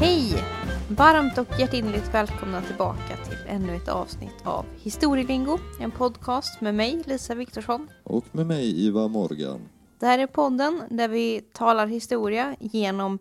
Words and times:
Hej! 0.00 0.44
Varmt 0.88 1.38
och 1.38 1.60
hjärtinnerligt 1.60 2.14
välkomna 2.14 2.62
tillbaka 2.62 3.16
till 3.28 3.38
ännu 3.48 3.76
ett 3.76 3.88
avsnitt 3.88 4.46
av 4.46 4.66
Historielingo, 4.76 5.58
en 5.80 5.90
podcast 5.90 6.60
med 6.60 6.74
mig, 6.74 7.02
Lisa 7.06 7.34
Viktorsson. 7.34 7.88
Och 8.04 8.24
med 8.32 8.46
mig, 8.46 8.86
Iva 8.86 9.08
Morgan. 9.08 9.60
Det 9.98 10.06
här 10.06 10.18
är 10.18 10.26
podden 10.26 10.82
där 10.90 11.08
vi 11.08 11.40
talar 11.52 11.86
historia 11.86 12.56
genom 12.60 13.18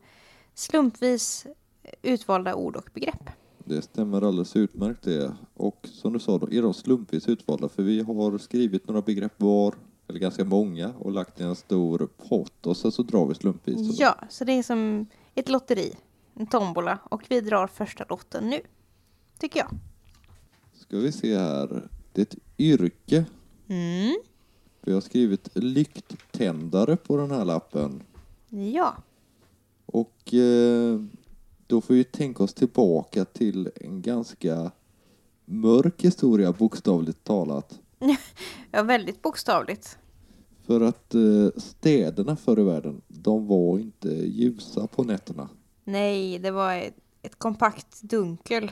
slumpvis 0.54 1.47
utvalda 2.02 2.55
ord 2.55 2.75
och 2.75 2.89
begrepp. 2.93 3.30
Det 3.66 3.82
stämmer 3.82 4.21
alldeles 4.21 4.55
utmärkt 4.55 5.04
det. 5.04 5.32
Och 5.54 5.88
som 5.91 6.14
du 6.14 6.20
sa, 6.20 6.38
då 6.38 6.52
är 6.52 6.61
de 6.61 6.73
slumpvis 6.73 7.27
utvalda 7.27 7.70
för 7.70 7.84
vi 7.84 8.02
har 8.02 8.38
skrivit 8.38 8.88
några 8.88 9.02
begrepp 9.02 9.33
var, 9.38 9.75
eller 10.07 10.19
ganska 10.19 10.43
många, 10.46 10.93
och 11.00 11.11
lagt 11.11 11.41
i 11.41 11.43
en 11.43 11.55
stor 11.55 12.10
pott 12.30 12.66
och 12.66 12.77
sen 12.77 12.91
så 12.91 13.04
drar 13.04 13.25
vi 13.25 13.36
slumpvis. 13.36 14.00
Ja, 14.00 14.16
så 14.30 14.43
det 14.43 14.52
är 14.52 14.64
som 14.64 15.05
ett 15.36 15.50
lotteri, 15.50 15.93
en 16.39 16.48
tombola 16.48 17.00
och 17.04 17.21
vi 17.29 17.42
drar 17.42 17.68
första 17.68 18.06
lotten 18.10 18.50
nu. 18.50 18.61
Tycker 19.39 19.60
jag. 19.60 19.70
Ska 20.74 20.97
vi 20.97 21.11
se 21.11 21.38
här. 21.38 21.89
Det 22.14 22.21
är 22.21 22.25
ett 22.25 22.36
yrke. 22.57 23.25
Mm. 23.68 24.16
Vi 24.82 24.94
har 24.94 25.02
skrivit 25.02 25.50
lykttändare 25.54 26.97
på 26.97 27.18
den 27.18 27.32
här 27.32 27.46
lappen. 27.46 28.04
Ja. 28.50 28.96
Och 29.86 30.33
eh, 30.33 31.00
då 31.68 31.82
får 31.82 31.94
vi 31.94 32.03
tänka 32.03 32.44
oss 32.44 32.53
tillbaka 32.53 33.25
till 33.25 33.69
en 33.75 34.02
ganska 34.02 34.72
mörk 35.45 36.02
historia, 36.02 36.52
bokstavligt 36.52 37.23
talat. 37.23 37.80
ja, 38.72 38.83
väldigt 38.83 39.22
bokstavligt. 39.22 39.97
För 40.66 40.81
att 40.81 41.16
eh, 41.16 41.50
städerna 41.58 42.35
förr 42.35 42.59
i 42.59 42.63
världen, 42.63 43.02
de 43.08 43.47
var 43.47 43.80
inte 43.80 44.09
ljusa 44.09 44.88
på 44.88 45.03
nätterna. 45.03 45.50
Nej, 45.91 46.39
det 46.39 46.51
var 46.51 46.75
ett, 46.75 46.97
ett 47.21 47.39
kompakt 47.39 48.01
dunkel. 48.01 48.71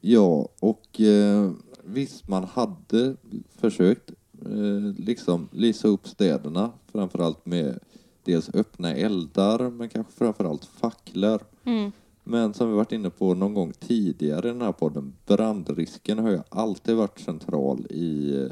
Ja, 0.00 0.48
och 0.60 1.00
eh, 1.00 1.50
visst 1.84 2.28
man 2.28 2.44
hade 2.44 3.16
försökt 3.56 4.10
eh, 4.44 4.94
liksom 4.96 5.48
lysa 5.52 5.88
upp 5.88 6.08
städerna, 6.08 6.72
framförallt 6.92 7.46
med 7.46 7.78
dels 8.24 8.54
öppna 8.54 8.94
eldar, 8.94 9.70
men 9.70 9.88
kanske 9.88 10.12
framförallt 10.12 10.64
facklor. 10.64 11.42
Mm. 11.64 11.92
Men 12.24 12.54
som 12.54 12.68
vi 12.68 12.74
varit 12.74 12.92
inne 12.92 13.10
på 13.10 13.34
någon 13.34 13.54
gång 13.54 13.72
tidigare 13.72 14.48
i 14.48 14.52
den 14.52 14.62
här 14.62 14.72
podden, 14.72 15.12
brandrisken 15.26 16.18
har 16.18 16.30
ju 16.30 16.40
alltid 16.48 16.96
varit 16.96 17.20
central 17.20 17.86
i 17.90 18.48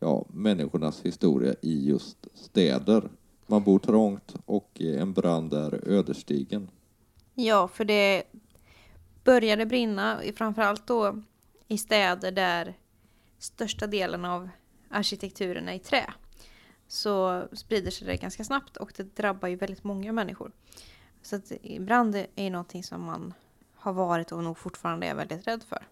ja, 0.00 0.26
människornas 0.32 1.00
historia 1.02 1.54
i 1.62 1.88
just 1.88 2.26
städer. 2.34 3.08
Man 3.46 3.64
bor 3.64 3.78
trångt 3.78 4.34
och 4.44 4.80
en 4.80 5.12
brand 5.12 5.52
är 5.52 5.88
ödesdigen. 5.88 6.68
Ja, 7.34 7.68
för 7.68 7.84
det 7.84 8.22
började 9.24 9.66
brinna, 9.66 10.20
framförallt 10.36 10.86
då 10.86 11.22
i 11.68 11.78
städer 11.78 12.32
där 12.32 12.74
största 13.38 13.86
delen 13.86 14.24
av 14.24 14.48
arkitekturen 14.90 15.68
är 15.68 15.72
i 15.72 15.78
trä. 15.78 16.14
Så 16.88 17.42
sprider 17.52 17.90
sig 17.90 18.06
det 18.06 18.16
ganska 18.16 18.44
snabbt 18.44 18.76
och 18.76 18.92
det 18.96 19.16
drabbar 19.16 19.48
ju 19.48 19.56
väldigt 19.56 19.84
många 19.84 20.12
människor. 20.12 20.52
Så 21.22 21.36
att 21.36 21.52
brand 21.80 22.16
är 22.34 22.50
någonting 22.50 22.84
som 22.84 23.02
man 23.02 23.34
har 23.74 23.92
varit 23.92 24.32
och 24.32 24.44
nog 24.44 24.58
fortfarande 24.58 25.06
är 25.06 25.14
väldigt 25.14 25.46
rädd 25.46 25.62
för. 25.62 25.86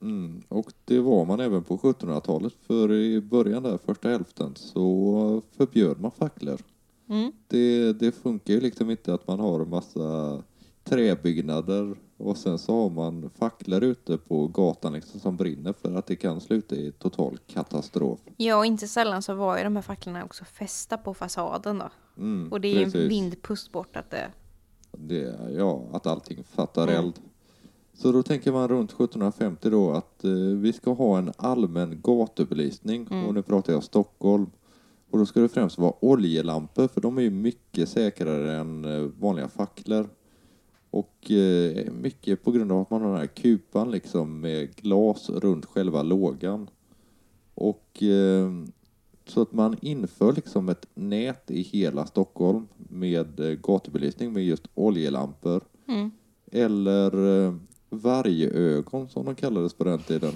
Mm, 0.00 0.42
och 0.48 0.72
det 0.84 1.00
var 1.00 1.24
man 1.24 1.40
även 1.40 1.64
på 1.64 1.78
1700-talet 1.78 2.54
för 2.66 2.92
i 2.92 3.20
början 3.20 3.62
där, 3.62 3.78
första 3.78 4.08
hälften, 4.08 4.56
så 4.56 5.42
förbjöd 5.56 6.00
man 6.00 6.10
facklor. 6.10 6.60
Mm. 7.08 7.32
Det, 7.46 7.92
det 7.92 8.12
funkar 8.12 8.54
ju 8.54 8.60
liksom 8.60 8.90
inte 8.90 9.14
att 9.14 9.26
man 9.26 9.40
har 9.40 9.60
en 9.60 9.70
massa 9.70 10.42
träbyggnader 10.84 11.94
och 12.16 12.36
sen 12.36 12.58
så 12.58 12.82
har 12.82 12.90
man 12.90 13.30
facklor 13.38 13.82
ute 13.82 14.18
på 14.18 14.46
gatan 14.48 14.92
liksom 14.92 15.20
som 15.20 15.36
brinner 15.36 15.72
för 15.72 15.94
att 15.94 16.06
det 16.06 16.16
kan 16.16 16.40
sluta 16.40 16.74
i 16.76 16.92
total 16.92 17.38
katastrof. 17.46 18.20
Ja, 18.36 18.56
och 18.56 18.66
inte 18.66 18.88
sällan 18.88 19.22
så 19.22 19.34
var 19.34 19.58
ju 19.58 19.64
de 19.64 19.76
här 19.76 19.82
facklorna 19.82 20.24
också 20.24 20.44
fästa 20.44 20.96
på 20.98 21.14
fasaden 21.14 21.78
då. 21.78 21.90
Mm, 22.22 22.52
och 22.52 22.60
det 22.60 22.68
är 22.68 22.78
ju 22.78 22.84
en 23.02 23.08
vindpust 23.08 23.72
bort 23.72 23.96
att 23.96 24.10
det... 24.10 24.26
Det, 24.92 25.36
ja, 25.58 25.82
att 25.92 26.06
allting 26.06 26.44
fattar 26.44 26.88
Mm. 26.88 27.04
eld. 27.04 27.14
Så 27.94 28.12
då 28.12 28.22
tänker 28.22 28.52
man 28.52 28.68
runt 28.68 28.90
1750 28.90 29.70
då 29.70 29.90
att 29.92 30.24
eh, 30.24 30.30
vi 30.32 30.72
ska 30.72 30.92
ha 30.92 31.18
en 31.18 31.32
allmän 31.36 32.00
gatubelysning 32.02 33.06
Mm. 33.10 33.26
och 33.26 33.34
nu 33.34 33.42
pratar 33.42 33.72
jag 33.72 33.82
Stockholm. 33.84 34.46
Och 35.10 35.18
då 35.18 35.26
ska 35.26 35.40
det 35.40 35.48
främst 35.48 35.78
vara 35.78 35.92
oljelampor 36.04 36.88
för 36.88 37.00
de 37.00 37.18
är 37.18 37.22
ju 37.22 37.30
mycket 37.30 37.88
säkrare 37.88 38.56
än 38.56 38.84
eh, 38.84 39.00
vanliga 39.20 39.48
facklor. 39.48 40.08
Och 40.92 41.30
eh, 41.30 41.92
mycket 41.92 42.42
på 42.44 42.52
grund 42.52 42.72
av 42.72 42.80
att 42.80 42.90
man 42.90 43.02
har 43.02 43.08
den 43.08 43.18
här 43.18 43.26
kupan 43.26 43.90
liksom 43.90 44.40
med 44.40 44.76
glas 44.76 45.30
runt 45.30 45.64
själva 45.64 46.02
lågan. 46.02 46.70
Och 47.54 48.02
eh, 48.02 48.50
så 49.26 49.42
att 49.42 49.52
man 49.52 49.76
inför 49.80 50.32
liksom 50.32 50.68
ett 50.68 50.86
nät 50.94 51.50
i 51.50 51.62
hela 51.62 52.06
Stockholm 52.06 52.68
med 52.76 53.40
eh, 53.40 53.52
gatubelysning 53.52 54.32
med 54.32 54.44
just 54.44 54.66
oljelampor. 54.74 55.62
Mm. 55.88 56.10
Eller 56.52 57.44
eh, 57.46 57.54
vargögon 57.90 59.08
som 59.08 59.24
de 59.24 59.34
kallades 59.34 59.74
på 59.74 59.84
den 59.84 59.98
tiden. 59.98 60.32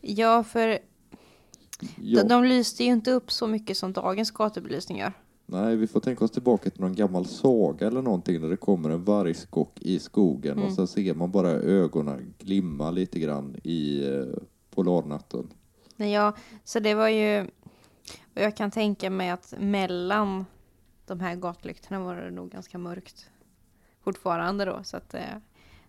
Ja, 0.00 0.44
för 0.44 0.78
Ja, 1.96 2.22
de, 2.22 2.28
de 2.28 2.44
lyste 2.44 2.84
ju 2.84 2.90
inte 2.90 3.10
upp 3.12 3.32
så 3.32 3.46
mycket 3.46 3.76
som 3.76 3.92
dagens 3.92 4.30
gatubelysning 4.30 4.98
gör. 4.98 5.12
Nej, 5.50 5.76
vi 5.76 5.86
får 5.86 6.00
tänka 6.00 6.24
oss 6.24 6.30
tillbaka 6.30 6.70
till 6.70 6.80
någon 6.80 6.94
gammal 6.94 7.26
saga 7.26 7.86
eller 7.86 8.02
någonting 8.02 8.40
där 8.40 8.48
det 8.48 8.56
kommer 8.56 8.90
en 8.90 9.04
vargskock 9.04 9.78
i 9.80 9.98
skogen 9.98 10.52
Mm. 10.52 10.64
och 10.64 10.72
sen 10.72 10.86
ser 10.86 11.14
man 11.14 11.30
bara 11.30 11.50
ögonen 11.50 12.34
glimma 12.38 12.90
lite 12.90 13.20
grann 13.20 13.56
i 13.64 14.06
eh, 14.10 14.24
polarnatten. 14.70 15.48
Nej, 15.96 16.12
ja, 16.12 16.32
så 16.64 16.80
det 16.80 16.94
var 16.94 17.08
ju... 17.08 17.40
Och 18.34 18.42
jag 18.42 18.56
kan 18.56 18.70
tänka 18.70 19.10
mig 19.10 19.30
att 19.30 19.54
mellan 19.58 20.44
de 21.06 21.20
här 21.20 21.36
gatlyktorna 21.36 22.00
var 22.04 22.16
det 22.16 22.30
nog 22.30 22.50
ganska 22.50 22.78
mörkt 22.78 23.30
fortfarande 24.00 24.64
då. 24.64 24.80
Så 24.84 24.96
att, 24.96 25.14
eh, 25.14 25.20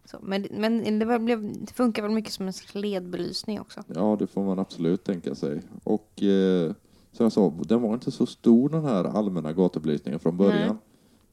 så. 0.06 0.18
Men, 0.22 0.48
men 0.52 1.00
det, 1.00 1.06
var, 1.06 1.20
det 1.66 1.74
funkar 1.74 2.04
väl 2.04 2.12
mycket 2.12 2.34
som 2.34 2.48
en 2.48 2.54
ledbelysning 2.74 3.60
också. 3.62 3.84
Ja, 3.96 4.16
det 4.20 4.28
får 4.28 4.44
man 4.44 4.60
absolut 4.60 5.04
tänka 5.04 5.36
sig. 5.36 5.62
Och 5.84 6.24
eh, 6.24 6.74
som 7.12 7.24
jag 7.24 7.32
sa, 7.32 7.54
den 7.66 7.82
var 7.82 7.94
inte 7.94 8.12
så 8.12 8.26
stor 8.26 8.70
den 8.70 8.86
här 8.86 9.04
allmänna 9.04 9.54
gatubelysningen 9.54 10.20
från 10.20 10.38
början. 10.38 10.68
Nej. 10.68 10.78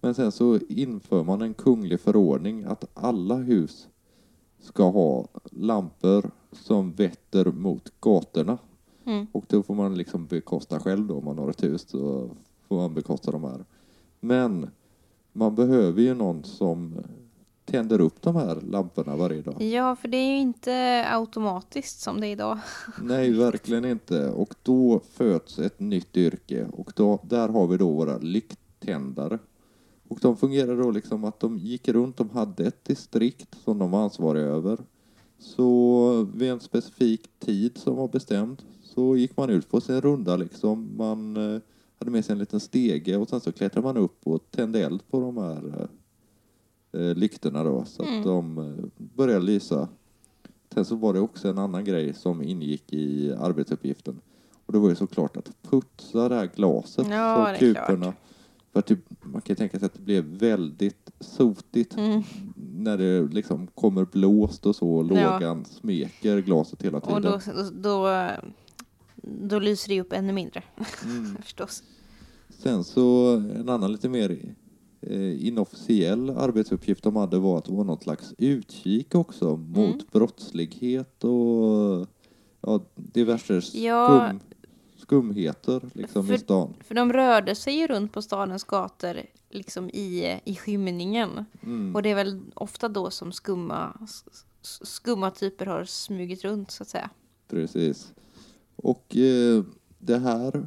Men 0.01 0.15
sen 0.15 0.33
så 0.33 0.59
inför 0.69 1.25
man 1.25 1.43
en 1.43 1.55
kunglig 1.55 2.01
förordning 2.01 2.65
att 2.65 2.85
alla 2.95 3.37
hus 3.37 3.89
ska 4.61 4.91
ha 4.91 5.29
lampor 5.51 6.31
som 6.53 6.93
vetter 6.93 7.45
mot 7.53 7.93
gatorna. 8.01 8.59
Mm. 9.05 9.27
Och 9.33 9.45
då 9.49 9.63
får 9.63 9.75
man 9.75 9.95
liksom 9.95 10.27
bekosta 10.27 10.81
själv 10.81 11.07
då 11.07 11.19
om 11.19 11.25
man 11.25 11.39
har 11.39 11.51
ett 11.51 11.65
hus 11.65 11.89
så 11.89 12.31
får 12.69 12.77
man 12.77 12.95
bekosta 12.95 13.31
de 13.31 13.45
här. 13.45 13.65
Men 14.21 14.71
man 15.33 15.55
behöver 15.55 16.03
ju 16.03 16.15
någon 16.15 16.45
som 16.45 16.95
tänder 17.67 18.01
upp 18.01 18.23
de 18.23 18.37
här 18.37 18.61
lamporna 18.61 19.17
varje 19.17 19.43
dag. 19.43 19.63
Ja, 19.63 19.97
för 19.97 20.09
det 20.09 20.17
är 20.17 20.31
ju 20.31 20.39
inte 20.39 21.05
automatiskt 21.09 22.01
som 22.01 22.21
det 22.21 22.27
är 22.27 22.33
idag. 22.33 22.59
Nej, 23.03 23.33
verkligen 23.33 23.85
inte. 23.85 24.31
Och 24.31 24.55
då 24.63 25.01
föds 25.13 25.59
ett 25.59 25.81
nytt 25.81 26.17
yrke 26.17 26.67
och 26.73 26.93
då, 26.97 27.21
där 27.23 27.49
har 27.49 27.67
vi 27.67 27.77
då 27.77 27.91
våra 27.91 28.19
lykttändare. 28.19 29.39
Och 30.09 30.19
de 30.23 30.37
fungerar 30.37 30.77
då 30.77 30.91
liksom 30.91 31.25
att 31.25 31.41
de 31.41 31.59
gick 31.59 31.89
runt, 31.89 32.17
de 32.17 32.31
hade 32.31 32.67
ett 32.67 32.85
distrikt 32.85 33.57
som 33.65 33.79
de 33.79 33.91
var 33.91 34.03
ansvariga 34.03 34.45
över. 34.45 34.79
Så 35.39 36.29
vid 36.35 36.51
en 36.51 36.61
specifik 36.61 37.29
tid 37.39 37.79
som 37.79 37.97
var 37.97 38.09
bestämd 38.09 38.63
så 38.83 39.17
gick 39.17 39.37
man 39.37 39.51
ut 39.51 39.71
på 39.71 39.81
sin 39.81 40.01
runda 40.01 40.37
liksom. 40.37 40.97
Man 40.97 41.37
eh, 41.37 41.61
hade 41.99 42.11
med 42.11 42.25
sig 42.25 42.33
en 42.33 42.39
liten 42.39 42.61
stege 42.61 43.17
och 43.17 43.29
sen 43.29 43.41
så 43.41 43.53
klättrade 43.53 43.87
man 43.87 43.97
upp 43.97 44.27
och 44.27 44.51
tände 44.51 44.85
eld 44.85 45.11
på 45.11 45.21
de 45.21 45.37
här 45.37 45.81
eh, 45.81 45.89
lyktorna 46.97 47.65
då 47.65 47.85
så 47.85 48.03
Mm. 48.03 48.19
att 48.19 48.25
de 48.25 48.59
eh, 48.59 48.85
började 49.17 49.45
lysa. 49.45 49.89
Sen 50.75 50.85
så 50.85 50.97
var 50.97 51.13
det 51.13 51.21
också 51.21 51.49
en 51.49 51.59
annan 51.59 51.85
grej 51.85 52.15
som 52.15 52.43
ingick 52.43 52.93
i 52.93 53.33
arbetsuppgiften. 53.39 54.21
Och 54.67 54.73
det 54.73 54.79
var 54.79 54.89
ju 54.89 54.95
såklart 54.95 55.37
att 55.37 55.51
putsa 55.63 56.29
det 56.29 56.35
här 56.35 56.51
glaset 56.57 57.07
Ja, 57.11 57.49
är 57.49 57.59
kuporna. 57.59 58.13
För 58.73 58.81
typ, 58.83 58.99
man 59.23 59.41
kan 59.43 59.57
tänka 59.57 59.79
sig 59.79 59.87
att 59.87 59.95
det 59.95 60.01
blev 60.03 60.25
väldigt 60.25 61.11
sotigt 61.21 61.97
Mm. 61.97 62.23
när 62.57 62.99
det 62.99 63.23
liksom 63.35 63.67
kommer 63.67 64.05
blåst 64.05 64.67
och 64.67 64.77
så 64.77 64.89
och 64.97 65.17
Ja. 65.17 65.33
lågan 65.33 65.65
smeker 65.65 66.39
glaset 66.39 66.83
hela 66.83 67.01
tiden. 67.01 67.15
Och 67.15 67.23
då, 67.23 67.41
då, 67.73 68.31
då, 69.23 69.59
lyser 69.59 69.89
det 69.89 70.01
upp 70.01 70.13
ännu 70.13 70.33
mindre 70.33 70.63
Mm. 71.05 71.37
förstås. 71.43 71.83
Sen 72.49 72.85
så 72.85 73.37
en 73.37 73.69
annan 73.69 73.93
lite 73.93 74.09
mer 74.09 74.31
eh, 74.31 74.39
inofficiell 75.41 76.31
arbetsuppgift 76.31 77.05
de 77.05 77.17
hade 77.17 77.39
var 77.39 77.59
att 77.59 77.69
vara 77.69 77.85
något 77.85 78.03
slags 78.03 78.35
utkik 78.39 79.15
också 79.15 79.57
mot 79.57 79.77
Mm. 79.95 80.07
brottslighet 80.13 81.25
och 81.25 82.07
ja, 82.61 82.81
diverse 82.95 83.63
skum, 83.63 83.83
Ja. 83.83 84.33
skumheter 84.97 85.83
liksom 85.93 86.25
i 86.25 86.29
För- 86.29 86.37
stan. 86.37 86.75
För 86.85 86.95
de 86.95 87.13
rörde 87.13 87.55
sig 87.55 87.75
ju 87.75 87.87
runt 87.87 88.13
på 88.13 88.23
stadens 88.23 88.65
gator 88.65 89.17
liksom 89.51 89.91
i, 89.91 90.41
i 90.45 90.55
skymningen. 90.55 91.45
Mm. 91.63 91.95
Och 91.97 92.03
det 92.03 92.11
är 92.11 92.15
väl 92.15 92.41
ofta 92.55 92.89
då 92.89 93.11
som 93.11 93.33
skumma, 93.33 93.99
skumma 94.63 95.31
typer 95.31 95.67
har 95.67 95.85
smugit 95.85 96.45
runt 96.45 96.71
så 96.71 96.83
att 96.83 96.89
säga. 96.89 97.11
Precis. 97.49 98.13
Och 98.77 99.17
eh, 99.17 99.65
det 99.99 100.19
här, 100.19 100.67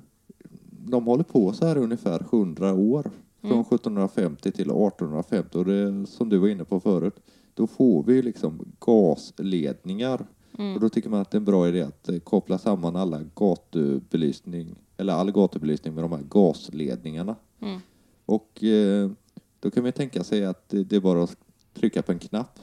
de 0.72 1.06
håller 1.06 1.24
på 1.24 1.54
så 1.54 1.66
här 1.66 1.78
ungefär 1.78 2.20
100 2.32 2.74
år. 2.74 3.12
Från 3.42 3.52
Mm. 3.52 3.62
1750 3.62 4.52
till 4.52 4.62
1850 4.62 5.58
och 5.58 5.66
det 5.66 6.08
som 6.08 6.30
du 6.30 6.38
var 6.38 6.48
inne 6.48 6.64
på 6.64 6.80
förut, 6.80 7.16
då 7.54 7.68
får 7.68 8.04
vi 8.04 8.22
liksom 8.22 8.72
gasledningar. 8.80 10.26
Mm. 10.58 10.76
Och 10.76 10.80
då 10.82 10.90
tycker 10.90 11.10
man 11.10 11.22
att 11.22 11.32
det 11.32 11.36
är 11.36 11.40
en 11.40 11.46
bra 11.46 11.68
idé 11.68 11.82
att 11.82 12.10
eh, 12.10 12.20
koppla 12.20 12.58
samman 12.58 12.96
alla 12.96 13.22
gatubelysning, 13.36 14.76
eller 14.98 15.14
all 15.14 15.32
gatubelysning 15.32 15.94
med 15.96 16.04
de 16.04 16.12
här 16.12 16.24
gasledningarna. 16.30 17.36
Mm. 17.60 17.80
Och 18.26 18.64
eh, 18.64 19.12
då 19.60 19.72
kan 19.72 19.84
vi 19.84 19.92
tänka 19.92 20.24
sig 20.24 20.46
att 20.46 20.70
det 20.70 20.84
det 20.84 20.96
är 20.96 21.00
bara 21.00 21.24
att 21.24 21.38
trycka 21.74 22.02
på 22.02 22.12
en 22.12 22.20
knapp. 22.20 22.60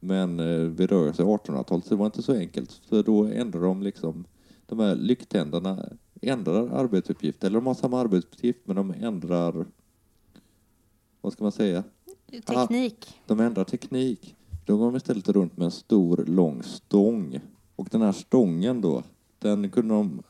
Men 0.00 0.40
eh, 0.40 0.60
vi 0.60 0.86
rör 0.86 1.10
oss 1.10 1.20
i 1.20 1.22
1800-talet 1.22 1.84
så 1.84 1.94
det 1.94 1.98
var 1.98 2.06
inte 2.06 2.22
så 2.22 2.34
enkelt. 2.34 2.72
För 2.72 3.02
då 3.02 3.24
ändrar 3.24 3.60
de 3.60 3.82
liksom, 3.82 4.24
de 4.66 4.78
här 4.78 4.94
lykttändarna 4.94 5.88
ändrar 6.22 6.68
arbetsuppgift. 6.68 7.44
Eller 7.44 7.58
de 7.58 7.66
har 7.66 7.74
samma 7.74 8.00
arbetsuppgift 8.00 8.60
men 8.64 8.76
de 8.76 8.94
ändrar, 9.00 9.66
vad 11.20 11.32
ska 11.32 11.44
man 11.44 11.52
säga? 11.52 11.84
Teknik. 12.46 13.20
De 13.26 13.40
ändrar 13.40 13.64
teknik. 13.64 14.36
Då 14.64 14.76
går 14.76 14.84
de 14.86 14.96
istället 14.96 15.28
runt 15.28 15.56
med 15.56 15.64
en 15.64 15.70
stor 15.70 16.24
lång 16.26 16.62
stång. 16.62 17.40
Och 17.76 17.88
den 17.90 18.02
här 18.02 18.12
stången 18.12 18.80
då, 18.80 19.02
den 19.38 19.70
kunde 19.70 19.94
de 19.94 20.22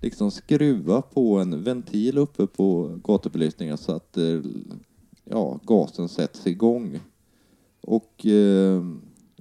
liksom 0.00 0.30
skruva 0.30 1.02
på 1.02 1.38
en 1.38 1.64
ventil 1.64 2.18
uppe 2.18 2.46
på 2.46 2.98
gatubelysningen 3.04 3.78
så 3.78 3.92
att 3.92 4.16
eh, 4.16 4.40
ja, 5.24 5.60
gasen 5.62 6.08
sätts 6.08 6.46
igång. 6.46 7.00
Och 7.80 8.26
eh, 8.26 8.84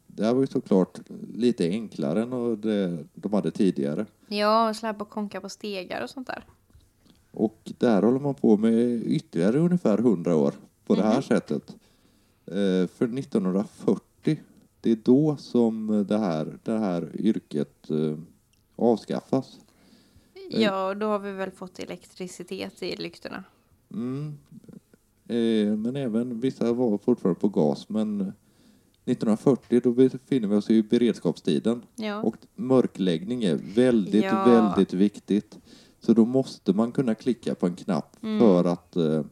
det 0.08 0.26
här 0.26 0.34
var 0.34 0.42
ju 0.42 0.48
såklart 0.48 1.00
lite 1.34 1.70
enklare 1.70 2.22
än 2.22 2.62
det 2.62 3.06
de 3.14 3.34
hade 3.34 3.52
tidigare. 3.52 4.06
Ja, 4.28 4.74
släpa 4.74 5.04
och 5.04 5.10
konka 5.10 5.42
på 5.42 5.50
stegar 5.50 6.04
och 6.04 6.10
sånt 6.10 6.28
där. 6.28 6.44
Och 7.32 7.72
där 7.78 8.02
håller 8.02 8.20
man 8.20 8.36
på 8.36 8.58
med 8.58 9.04
ytterligare 9.04 9.60
ungefär 9.60 9.98
100 9.98 10.36
år 10.36 10.54
på 10.90 10.96
det 10.96 11.04
här 11.04 11.14
Mhm. 11.14 11.22
sättet. 11.22 11.76
Eh, 12.46 12.88
för 12.88 13.08
1940, 13.08 14.40
det 14.82 14.92
är 14.92 14.98
då 15.04 15.36
som 15.38 16.06
det 16.08 16.18
här, 16.18 16.58
det 16.64 16.78
här 16.80 17.10
yrket 17.14 17.90
eh, 17.90 18.18
avskaffas. 18.76 19.60
Ja, 20.52 20.90
och 20.90 20.98
då 20.98 21.06
har 21.08 21.20
vi 21.20 21.32
väl 21.32 21.52
fått 21.52 21.80
elektricitet 21.80 22.84
i 22.84 22.96
lyktorna. 22.96 23.44
Mm. 23.94 24.38
Eh, 25.28 25.78
men 25.78 25.96
även 25.96 26.40
vissa 26.40 26.74
var 26.74 26.98
fortfarande 26.98 27.40
på 27.40 27.50
gas. 27.50 27.90
Men 27.90 28.34
1940 29.06 29.82
då 29.84 29.92
befinner 29.92 30.48
vi 30.48 30.56
oss 30.56 30.70
i 30.70 30.84
beredskapstiden. 30.84 31.82
Ja. 31.96 32.22
Och 32.22 32.36
mörkläggning 32.56 33.44
är 33.44 33.56
väldigt, 33.76 34.24
Ja. 34.24 34.46
väldigt 34.46 34.94
viktigt. 34.94 35.58
Så 36.00 36.14
då 36.14 36.26
måste 36.26 36.74
man 36.74 36.92
kunna 36.92 37.16
klicka 37.16 37.56
på 37.56 37.68
en 37.68 37.76
knapp 37.76 38.24
Mm. 38.24 38.40
för 38.40 38.64
att 38.66 38.96
eh, 38.96 39.24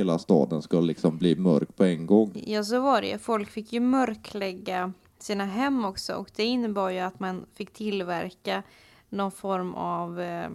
hela 0.00 0.18
staden 0.18 0.62
ska 0.62 0.80
liksom 0.80 1.18
bli 1.18 1.36
mörk 1.36 1.76
på 1.76 1.84
en 1.84 2.06
gång. 2.06 2.42
Ja, 2.46 2.64
så 2.64 2.80
var 2.80 3.00
det 3.00 3.08
ju. 3.08 3.18
Folk 3.18 3.50
fick 3.50 3.72
ju 3.72 3.80
mörklägga 3.80 4.92
sina 5.18 5.44
hem 5.44 5.84
också 5.84 6.14
och 6.14 6.30
det 6.36 6.44
innebar 6.44 6.90
ju 6.90 6.98
att 6.98 7.20
man 7.20 7.46
fick 7.54 7.72
tillverka 7.72 8.62
någon 9.08 9.32
form 9.32 9.74
av, 9.74 10.20
eh, 10.20 10.48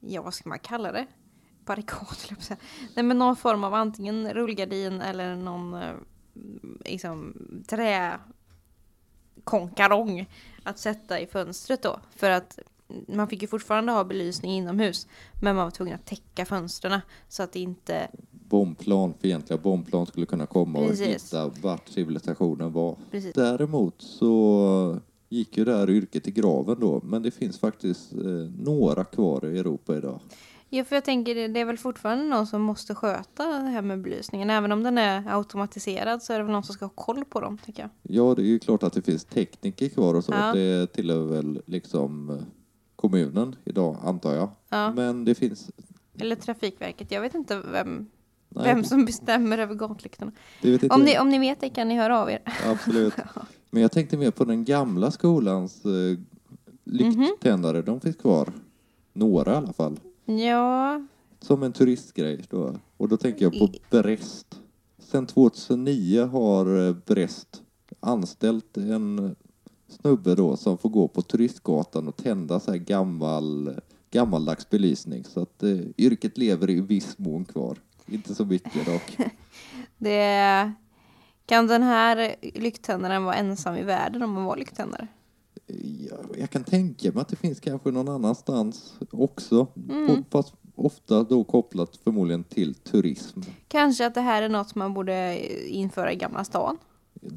ja 0.00 0.22
vad 0.22 0.34
ska 0.34 0.48
man 0.48 0.58
kalla 0.58 0.92
det? 0.92 1.06
Barrikad, 1.64 1.98
höll 1.98 2.16
jag 2.28 2.36
på 2.36 2.40
att 2.40 2.44
säga. 2.44 2.58
Nej 2.96 3.04
men 3.04 3.18
någon 3.18 3.36
form 3.36 3.64
av 3.64 3.74
antingen 3.74 4.34
rullgardin 4.34 5.00
eller 5.00 5.36
någon 5.36 5.74
eh, 5.74 5.94
liksom 6.84 7.34
träkonkarong 7.68 10.26
att 10.62 10.78
sätta 10.78 11.20
i 11.20 11.26
fönstret 11.26 11.82
då. 11.82 12.00
För 12.16 12.30
att 12.30 12.58
man 13.08 13.28
fick 13.28 13.42
ju 13.42 13.48
fortfarande 13.48 13.92
ha 13.92 14.04
belysning 14.04 14.52
inomhus 14.52 15.06
men 15.40 15.56
man 15.56 15.64
var 15.64 15.70
tvungen 15.70 15.94
att 15.94 16.06
täcka 16.06 16.44
fönstren 16.44 17.00
så 17.28 17.42
att 17.42 17.52
det 17.52 17.60
inte 17.60 18.08
Bombplan, 18.30 19.14
fientliga 19.20 19.58
bombplan 19.58 20.06
skulle 20.06 20.26
kunna 20.26 20.46
komma 20.46 20.78
och 20.78 20.88
Precis. 20.88 21.24
hitta 21.24 21.50
vart 21.62 21.88
civilisationen 21.88 22.72
var. 22.72 22.96
Precis. 23.10 23.34
Däremot 23.34 24.02
så 24.02 25.00
gick 25.28 25.56
ju 25.56 25.64
det 25.64 25.76
här 25.76 25.90
yrket 25.90 26.28
i 26.28 26.30
graven 26.30 26.80
då, 26.80 27.00
men 27.04 27.22
det 27.22 27.30
finns 27.30 27.58
faktiskt 27.58 28.12
eh, 28.12 28.20
några 28.58 29.04
kvar 29.04 29.46
i 29.46 29.58
Europa 29.58 29.96
idag. 29.96 30.20
Ja, 30.68 30.84
för 30.84 30.96
jag 30.96 31.04
tänker 31.04 31.34
det, 31.34 31.48
det 31.48 31.60
är 31.60 31.64
väl 31.64 31.78
fortfarande 31.78 32.24
någon 32.24 32.46
som 32.46 32.62
måste 32.62 32.94
sköta 32.94 33.46
det 33.46 33.68
här 33.68 33.82
med 33.82 34.02
belysningen. 34.02 34.50
Även 34.50 34.72
om 34.72 34.82
den 34.82 34.98
är 34.98 35.36
automatiserad 35.36 36.22
så 36.22 36.32
är 36.32 36.38
det 36.38 36.44
väl 36.44 36.52
någon 36.52 36.64
som 36.64 36.74
ska 36.74 36.84
ha 36.84 36.92
koll 36.94 37.24
på 37.24 37.40
dem, 37.40 37.58
tycker 37.58 37.82
jag. 37.82 37.90
Ja, 38.02 38.34
det 38.34 38.42
är 38.42 38.46
ju 38.46 38.58
klart 38.58 38.82
att 38.82 38.92
det 38.92 39.02
finns 39.02 39.24
tekniker 39.24 39.88
kvar 39.88 40.14
och 40.14 40.24
så. 40.24 40.32
Ja. 40.32 40.52
Det 40.52 40.86
tillhör 40.86 41.22
väl 41.26 41.62
liksom 41.66 42.30
eh, 42.30 42.36
kommunen 43.02 43.56
idag, 43.64 43.96
antar 44.04 44.34
jag. 44.34 44.48
Ja. 44.68 44.92
Men 44.92 45.24
det 45.24 45.34
finns... 45.34 45.70
Eller 46.18 46.36
Trafikverket. 46.36 47.10
Jag 47.10 47.20
vet 47.20 47.34
inte 47.34 47.60
vem, 47.72 48.06
Nej, 48.48 48.64
vem 48.64 48.84
som 48.84 49.04
bestämmer 49.04 49.58
över 49.58 49.74
gatlyktorna. 49.74 50.32
Om 50.90 51.00
ni, 51.02 51.18
om 51.18 51.28
ni 51.28 51.38
vet 51.38 51.60
det 51.60 51.68
kan 51.68 51.88
ni 51.88 51.94
höra 51.96 52.20
av 52.22 52.30
er. 52.30 52.40
Absolut. 52.66 53.14
Men 53.70 53.82
jag 53.82 53.92
tänkte 53.92 54.16
mer 54.16 54.30
på 54.30 54.44
den 54.44 54.64
gamla 54.64 55.10
skolans 55.10 55.84
eh, 55.84 56.18
lykttändare. 56.84 57.82
De 57.82 58.00
finns 58.00 58.16
kvar. 58.16 58.52
Några 59.12 59.52
i 59.52 59.56
alla 59.56 59.72
fall. 59.72 60.00
Ja, 60.24 61.06
Som 61.40 61.62
en 61.62 61.72
turistgrej 61.72 62.44
då. 62.50 62.74
Och 62.96 63.08
då 63.08 63.16
tänker 63.16 63.42
jag 63.44 63.52
på 63.52 63.64
I- 63.64 63.80
Brest. 63.90 64.60
Sen 64.98 65.26
2009 65.26 66.24
har 66.24 66.86
eh, 66.88 66.94
Brest 67.06 67.62
anställt 68.00 68.76
en 68.76 69.36
snubbe 69.92 70.34
då 70.34 70.56
som 70.56 70.78
får 70.78 70.88
gå 70.88 71.08
på 71.08 71.22
turistgatan 71.22 72.08
och 72.08 72.16
tända 72.16 72.60
så 72.60 72.70
här 72.70 72.78
gammal, 72.78 73.80
gammaldags 74.10 74.70
belysning. 74.70 75.24
Så 75.24 75.42
att 75.42 75.62
eh, 75.62 75.78
yrket 75.98 76.38
lever 76.38 76.70
i 76.70 76.80
viss 76.80 77.18
mån 77.18 77.44
kvar. 77.44 77.78
Inte 78.06 78.34
så 78.34 78.44
mycket 78.44 78.86
dock. 78.86 79.16
det... 79.98 80.72
Kan 81.46 81.66
den 81.66 81.82
här 81.82 82.34
lykttändaren 82.54 83.24
vara 83.24 83.34
ensam 83.34 83.76
i 83.76 83.82
världen 83.82 84.22
om 84.22 84.32
man 84.32 84.44
var 84.44 84.56
lykttändare? 84.56 85.08
Ja, 86.08 86.16
jag 86.38 86.50
kan 86.50 86.64
tänka 86.64 87.12
mig 87.12 87.20
att 87.20 87.28
det 87.28 87.36
finns 87.36 87.60
kanske 87.60 87.90
någon 87.90 88.08
annanstans 88.08 88.94
också. 89.10 89.66
Mm. 89.90 90.24
Fast 90.30 90.54
ofta 90.74 91.22
då 91.22 91.44
kopplat 91.44 91.96
förmodligen 91.96 92.44
till 92.44 92.74
turism. 92.74 93.40
Kanske 93.68 94.06
att 94.06 94.14
det 94.14 94.20
här 94.20 94.42
är 94.42 94.48
något 94.48 94.74
man 94.74 94.94
borde 94.94 95.48
införa 95.68 96.12
i 96.12 96.16
Gamla 96.16 96.44
stan? 96.44 96.78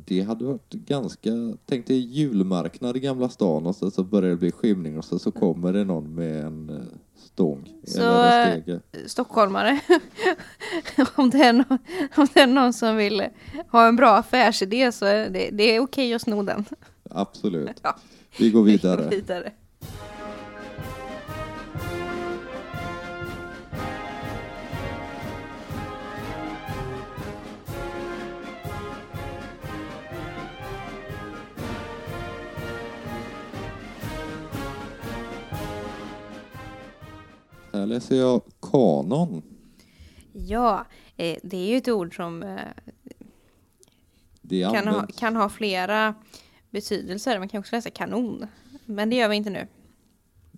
Det 0.06 0.22
hade 0.22 0.46
varit 0.46 0.74
ganska... 0.74 1.30
Tänk 1.66 1.88
dig 1.88 1.98
julmarknad 1.98 2.98
i 2.98 3.00
Gamla 3.00 3.30
stan 3.30 3.66
och 3.66 3.76
så, 3.76 3.92
så 3.92 4.04
börjar 4.04 4.30
det 4.30 4.36
bli 4.36 4.52
skymning 4.52 4.98
och 4.98 5.06
så, 5.06 5.20
så 5.20 5.32
kommer 5.32 5.74
det 5.74 5.84
någon 5.84 6.16
med 6.16 6.46
en 6.46 6.70
eh, 6.70 6.98
stång 7.16 7.70
Så, 7.84 8.02
eller 8.02 8.46
en 8.46 8.58
eh, 8.58 8.62
stege. 8.62 8.80
stockholmare. 9.08 9.80
om, 11.16 11.30
det 11.30 11.38
är 11.38 11.54
någon, 11.54 11.78
om 12.16 12.28
det 12.34 12.40
är 12.40 12.48
någon 12.48 12.74
som 12.74 12.96
vill 12.96 13.24
ha 13.72 13.88
en 13.88 13.96
bra 13.96 14.16
affärsidé 14.16 14.92
så 14.92 15.06
är 15.06 15.30
det, 15.30 15.50
det 15.52 15.76
är 15.76 15.80
okej 15.80 16.14
att 16.14 16.22
sno 16.22 16.44
den. 16.44 16.66
Absolut. 17.10 17.80
Ja. 17.82 17.98
Vi 18.40 18.50
går 18.50 18.64
Vi 18.64 18.72
går 18.82 19.10
vidare. 19.10 19.52
Här 37.86 37.90
läser 37.90 38.16
jag 38.16 38.42
kanon. 38.62 39.42
Ja, 40.34 40.86
eh, 41.18 41.38
det 41.44 41.58
är 41.58 41.68
ju 41.68 41.78
ett 41.78 41.88
ord 41.88 42.16
som 42.16 42.44
eh, 42.44 42.60
kan 44.74 44.88
ha, 44.88 45.08
kan 45.18 45.36
ha 45.36 45.50
flera 45.50 46.16
betydelser. 46.70 47.40
Man 47.40 47.50
kan 47.50 47.60
också 47.60 47.76
läsa 47.76 47.90
kanon. 47.90 48.48
Men 48.86 49.10
det 49.10 49.16
gör 49.16 49.30
vi 49.30 49.36
inte 49.36 49.50
nu. 49.50 49.68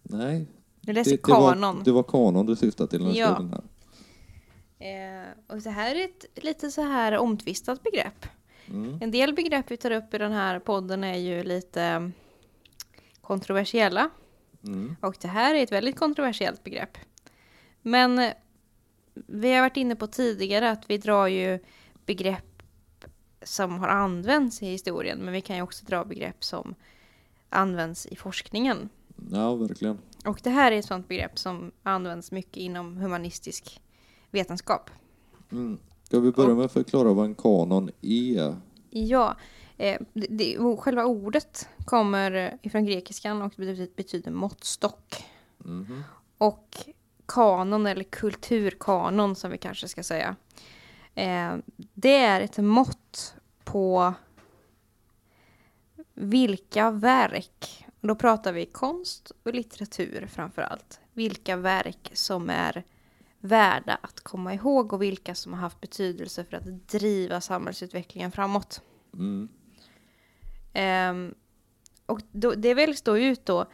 Nej, 0.03 0.45
Nu 0.81 0.93
läser 0.93 1.11
det, 1.11 1.17
det, 1.23 1.31
var, 1.31 1.53
kanon. 1.53 1.83
det 1.83 1.91
var 1.91 2.03
kanon 2.03 2.45
du 2.45 2.55
syftade 2.55 2.89
till 2.89 3.03
när 3.03 3.13
du 3.13 3.19
Ja. 3.19 3.33
skrev 3.35 3.49
den 3.49 3.61
här. 4.79 5.19
Eh, 5.19 5.23
och 5.47 5.61
det 5.61 5.69
här 5.69 5.95
är 5.95 6.05
ett 6.05 6.43
lite 6.43 6.71
så 6.71 6.81
här 6.81 7.17
omtvistat 7.17 7.83
begrepp. 7.83 8.25
Mm. 8.67 8.97
En 9.01 9.11
del 9.11 9.33
begrepp 9.33 9.71
vi 9.71 9.77
tar 9.77 9.91
upp 9.91 10.13
i 10.13 10.17
den 10.17 10.31
här 10.31 10.59
podden 10.59 11.03
är 11.03 11.17
ju 11.17 11.43
lite 11.43 12.11
kontroversiella. 13.21 14.09
Mm. 14.63 14.95
Och 15.01 15.15
det 15.21 15.27
här 15.27 15.55
är 15.55 15.63
ett 15.63 15.71
väldigt 15.71 15.95
kontroversiellt 15.95 16.63
begrepp. 16.63 16.97
Men 17.87 18.19
eh, 18.19 18.33
vi 19.13 19.53
har 19.53 19.61
varit 19.61 19.77
inne 19.77 19.95
på 19.95 20.07
tidigare 20.07 20.71
att 20.71 20.89
vi 20.89 20.97
drar 20.97 21.27
ju 21.27 21.59
begrepp 22.05 22.63
som 23.43 23.79
har 23.79 23.87
använts 23.87 24.63
i 24.63 24.65
historien. 24.65 25.19
Men 25.19 25.33
vi 25.33 25.41
kan 25.41 25.55
ju 25.55 25.61
också 25.61 25.85
dra 25.85 26.05
begrepp 26.05 26.43
som 26.43 26.75
används 27.49 28.05
i 28.05 28.15
forskningen. 28.15 28.89
Ja, 29.31 29.55
verkligen. 29.55 29.97
Och 30.25 30.39
det 30.43 30.49
här 30.49 30.71
är 30.71 30.79
ett 30.79 30.85
sånt 30.85 31.07
begrepp 31.07 31.39
som 31.39 31.71
används 31.83 32.31
mycket 32.31 32.57
inom 32.57 32.97
humanistisk 32.97 33.81
vetenskap. 34.31 34.89
Mm. 35.51 35.77
Ska 36.03 36.19
vi 36.19 36.31
börja 36.31 36.55
med 36.55 36.65
att 36.65 36.71
förklara 36.71 37.13
vad 37.13 37.25
en 37.25 37.35
kanon 37.35 37.89
är? 38.01 38.55
Ja, 38.89 39.35
eh, 39.77 40.01
det, 40.13 40.27
det, 40.29 40.77
själva 40.77 41.05
ordet 41.05 41.69
kommer 41.85 42.57
ifrån 42.61 42.85
grekiskan 42.85 43.41
och 43.41 43.53
betyder, 43.95 44.31
måttstock. 44.31 45.25
Mhm. 45.57 46.03
Och 46.37 46.77
kanon 47.27 47.87
eller 47.87 48.03
kulturkanon 48.03 49.35
som 49.35 49.51
vi 49.51 49.57
kanske 49.57 49.87
ska 49.87 50.03
säga. 50.03 50.35
Eh, 51.15 51.55
det 51.93 52.17
är 52.17 52.41
ett 52.41 52.57
mått 52.57 53.35
på 53.63 54.13
vilka 56.13 56.91
verk, 56.91 57.85
och 58.01 58.07
då 58.07 58.15
pratar 58.15 58.53
vi 58.53 58.65
konst 58.65 59.31
och 59.43 59.53
litteratur 59.53 60.27
framför 60.31 60.61
allt, 60.61 60.99
vilka 61.13 61.55
verk 61.55 62.11
som 62.13 62.49
är 62.49 62.83
värda 63.39 63.97
att 64.01 64.19
komma 64.19 64.53
ihåg 64.53 64.93
och 64.93 65.01
vilka 65.01 65.35
som 65.35 65.53
har 65.53 65.59
haft 65.59 65.81
betydelse 65.81 66.43
för 66.43 66.57
att 66.57 66.89
driva 66.89 67.41
samhällsutvecklingen 67.41 68.31
framåt. 68.31 68.81
Mm. 69.13 69.49
Ehm, 70.73 71.35
och 72.05 72.21
då, 72.31 72.53
det 72.53 72.73
väljs 72.73 73.01
då 73.01 73.17
ut 73.17 73.45
då 73.45 73.65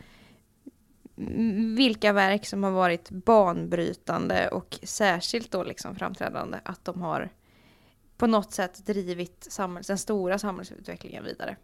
vilka 1.75 2.13
verk 2.13 2.46
som 2.46 2.63
har 2.63 2.72
varit 2.72 3.10
banbrytande 3.10 4.48
och 4.48 4.79
särskilt 4.84 5.51
då 5.51 5.63
liksom 5.63 5.96
framträdande 5.96 6.58
att 6.65 6.86
de 6.86 7.01
har 7.01 7.29
på 8.17 8.27
något 8.27 8.53
sätt 8.53 8.86
drivit 8.86 9.48
samhälls, 9.50 9.88
den 9.88 9.98
stora 9.98 10.39
samhällsutvecklingen 10.39 11.24
vidare. 11.24 11.58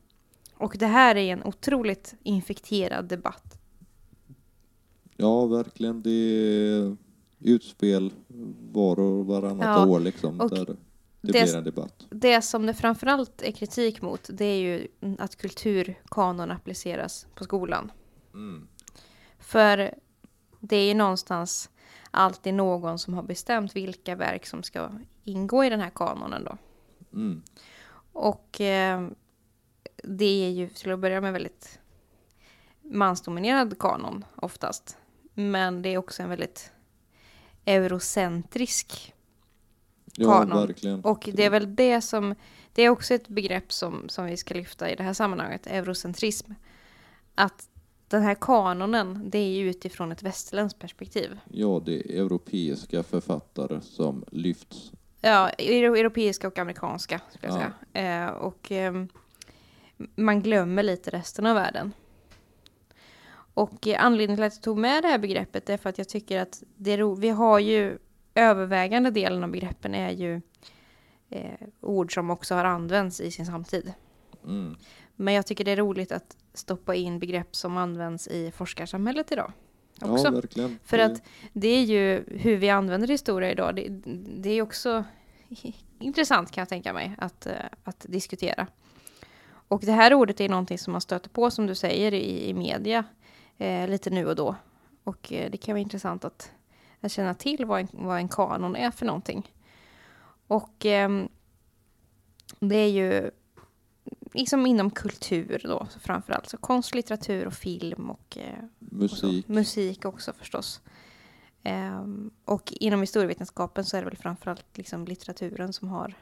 Och 0.53 0.75
det 0.79 0.86
här 0.88 1.15
är 1.15 1.34
en 1.34 1.44
otroligt 1.44 2.15
infekterad 2.24 3.06
debatt. 3.06 3.60
Ja, 5.18 5.46
verkligen. 5.46 6.01
Det 6.01 6.10
är 6.10 6.98
utspel 7.39 8.13
var 8.72 9.00
och 9.00 9.25
varannat 9.25 9.65
Ja, 9.65 9.88
år 9.88 10.00
liksom. 10.00 10.41
och 10.41 10.50
Där 10.50 10.65
det, 10.65 10.75
det- 11.22 11.32
blir 11.32 11.56
en 11.56 11.63
debatt. 11.63 12.06
Det 12.10 12.41
som 12.41 12.65
det 12.65 12.74
framförallt 12.74 13.41
är 13.41 13.51
kritik 13.51 14.01
mot 14.01 14.29
det 14.34 14.46
är 14.46 14.60
ju 14.62 14.88
att 15.20 15.36
kulturkanon 15.36 16.51
appliceras 16.51 17.27
på 17.36 17.44
skolan. 17.44 17.91
Mm. 18.34 18.68
För 19.50 19.94
det 20.60 20.75
är 20.75 20.88
ju 20.88 20.94
någonstans 20.94 21.70
alltid 22.12 22.53
någon 22.53 23.00
som 23.00 23.13
har 23.13 23.24
bestämt 23.24 23.75
vilka 23.75 24.15
verk 24.15 24.46
som 24.46 24.63
ska 24.63 24.89
ingå 25.24 25.63
i 25.63 25.70
den 25.70 25.79
här 25.79 25.89
kanonen 25.89 26.44
då. 26.44 26.58
Mm. 27.13 27.41
Och 28.13 28.62
eh, 28.62 29.08
det 30.03 30.46
är 30.46 30.50
ju 30.50 30.70
till 30.70 30.91
att 30.91 31.00
börja 31.00 31.22
med 31.22 31.34
väldigt 31.34 31.79
mansdominerad 32.82 33.79
kanon 33.79 34.25
oftast. 34.36 34.98
Men 35.34 35.82
det 35.82 35.89
är 35.89 35.98
också 35.98 36.24
en 36.24 36.29
väldigt 36.29 36.72
eurocentrisk 37.65 39.13
Ja, 40.15 40.39
Kanon. 40.39 40.68
verkligen. 40.68 41.01
Och 41.01 41.29
det 41.34 41.46
är 41.46 41.50
väl 41.50 41.75
det 41.75 42.01
som, 42.01 42.36
det 42.74 42.84
är 42.84 42.89
också 42.89 43.13
ett 43.13 43.27
begrepp 43.27 43.72
som, 43.72 44.10
som 44.10 44.25
vi 44.25 44.38
ska 44.38 44.53
lyfta 44.53 44.89
i 44.89 44.96
det 44.96 45.03
här 45.03 45.13
sammanhanget, 45.13 45.68
eurocentrism. 45.68 46.51
Att 47.36 47.70
den 48.10 48.22
här 48.22 48.36
kanonen, 48.42 49.30
det 49.30 49.38
är 49.39 49.50
ju 49.58 49.70
utifrån 49.70 50.12
ett 50.12 50.24
västerländskt 50.24 50.80
perspektiv. 50.80 51.39
Ja, 51.51 51.82
det 51.86 51.94
är 51.96 52.25
europeiska 52.25 53.04
författare 53.04 53.82
som 53.82 54.25
lyfts. 54.32 54.92
Ja, 55.22 55.50
euro- 55.50 55.96
europeiska 55.96 56.48
och 56.48 56.60
amerikanska 56.60 57.22
skulle 57.34 57.54
jag 57.54 57.62
Ja. 57.62 57.72
säga. 57.94 58.25
Eh, 58.25 58.32
och 58.32 58.72
ehm, 58.72 59.08
man 60.16 60.42
glömmer 60.42 60.84
lite 60.84 61.10
resten 61.10 61.46
av 61.46 61.56
världen. 61.56 61.94
Och 63.54 63.88
eh, 63.88 64.04
anledningen 64.06 64.38
till 64.38 64.44
att 64.44 64.56
jag 64.56 64.63
tog 64.63 64.78
med 64.78 65.04
det 65.04 65.08
här 65.08 65.18
begreppet 65.20 65.70
är 65.70 65.78
för 65.78 65.89
att 65.89 65.98
jag 65.98 66.10
tycker 66.10 66.42
att 66.42 66.63
det 66.75 66.92
är 66.92 67.16
vi 67.16 67.30
har 67.30 67.60
ju 67.60 67.98
övervägande 68.36 69.12
delen 69.12 69.44
av 69.44 69.51
begreppen 69.51 69.96
är 69.96 70.10
ju 70.12 70.42
eh, 71.30 71.68
ord 71.82 72.13
som 72.13 72.30
också 72.30 72.56
har 72.56 72.66
använts 72.66 73.22
i 73.22 73.32
sin 73.32 73.46
samtid. 73.46 73.94
Mm. 74.46 74.75
Men 75.22 75.34
jag 75.34 75.46
tycker 75.46 75.66
det 75.66 75.72
är 75.72 75.78
roligt 75.78 76.12
att 76.12 76.38
stoppa 76.54 76.96
in 76.96 77.20
begrepp 77.20 77.56
som 77.56 77.78
används 77.78 78.28
i 78.28 78.52
forskarsamhället 78.52 79.32
idag. 79.32 79.52
Ja, 80.00 80.12
Också. 80.12 80.32
verkligen. 80.32 80.80
För 80.84 81.00
att 81.00 81.22
det 81.54 81.68
är 81.68 81.84
ju 81.84 82.24
hur 82.28 82.58
vi 82.58 82.70
använder 82.70 83.08
historia 83.08 83.52
idag. 83.52 83.76
Det, 83.76 83.88
det 84.42 84.50
är 84.50 84.62
också 84.62 85.04
intressant 86.00 86.52
kan 86.52 86.62
jag 86.62 86.70
tänka 86.70 86.94
mig 86.94 87.16
att, 87.18 87.46
eh, 87.46 87.54
att 87.84 88.06
diskutera. 88.10 88.68
Och 89.50 89.82
det 89.82 89.92
här 89.92 90.14
ordet 90.14 90.42
är 90.42 90.50
någonting 90.50 90.78
som 90.78 90.92
man 90.92 91.02
stöter 91.02 91.30
på 91.30 91.52
som 91.52 91.68
du 91.68 91.76
säger 91.76 92.14
i, 92.14 92.50
i 92.50 92.54
media 92.54 93.04
eh, 93.58 93.88
lite 93.88 94.10
nu 94.10 94.26
och 94.26 94.36
då. 94.36 94.56
Och 95.04 95.34
eh, 95.34 95.52
det 95.52 95.58
kan 95.58 95.74
vara 95.74 95.82
intressant 95.82 96.26
att, 96.26 96.52
att 97.02 97.12
känna 97.12 97.34
till 97.34 97.66
vad 97.66 97.80
en, 97.80 97.88
vad 97.92 98.18
en 98.18 98.30
kanon 98.30 98.76
är 98.76 98.92
för 98.92 99.06
någonting. 99.06 99.54
Och 100.48 100.86
ehm, 100.86 101.30
det 102.60 102.76
är 102.76 102.90
ju 102.90 103.32
liksom 104.34 104.66
inom 104.66 104.92
kultur 104.92 105.62
då 105.64 105.88
framförallt. 106.02 106.50
Så 106.50 106.58
konst, 106.58 106.96
litteratur 106.96 107.48
och 107.48 107.54
film 107.54 108.10
och 108.10 108.38
eh, 108.38 109.04
och 109.04 109.10
så. 109.10 109.26
Musik. 109.26 109.48
Musik 109.48 110.06
också 110.06 110.34
förstås. 110.34 110.82
Ehm, 111.64 112.32
och 112.46 112.74
inom 112.80 113.02
historievetenskapen 113.02 113.86
så 113.86 113.98
är 113.98 114.02
det 114.02 114.06
väl 114.06 114.18
framförallt 114.18 114.78
liksom 114.78 115.06
litteraturen 115.06 115.74
som 115.74 115.88
har 115.88 116.14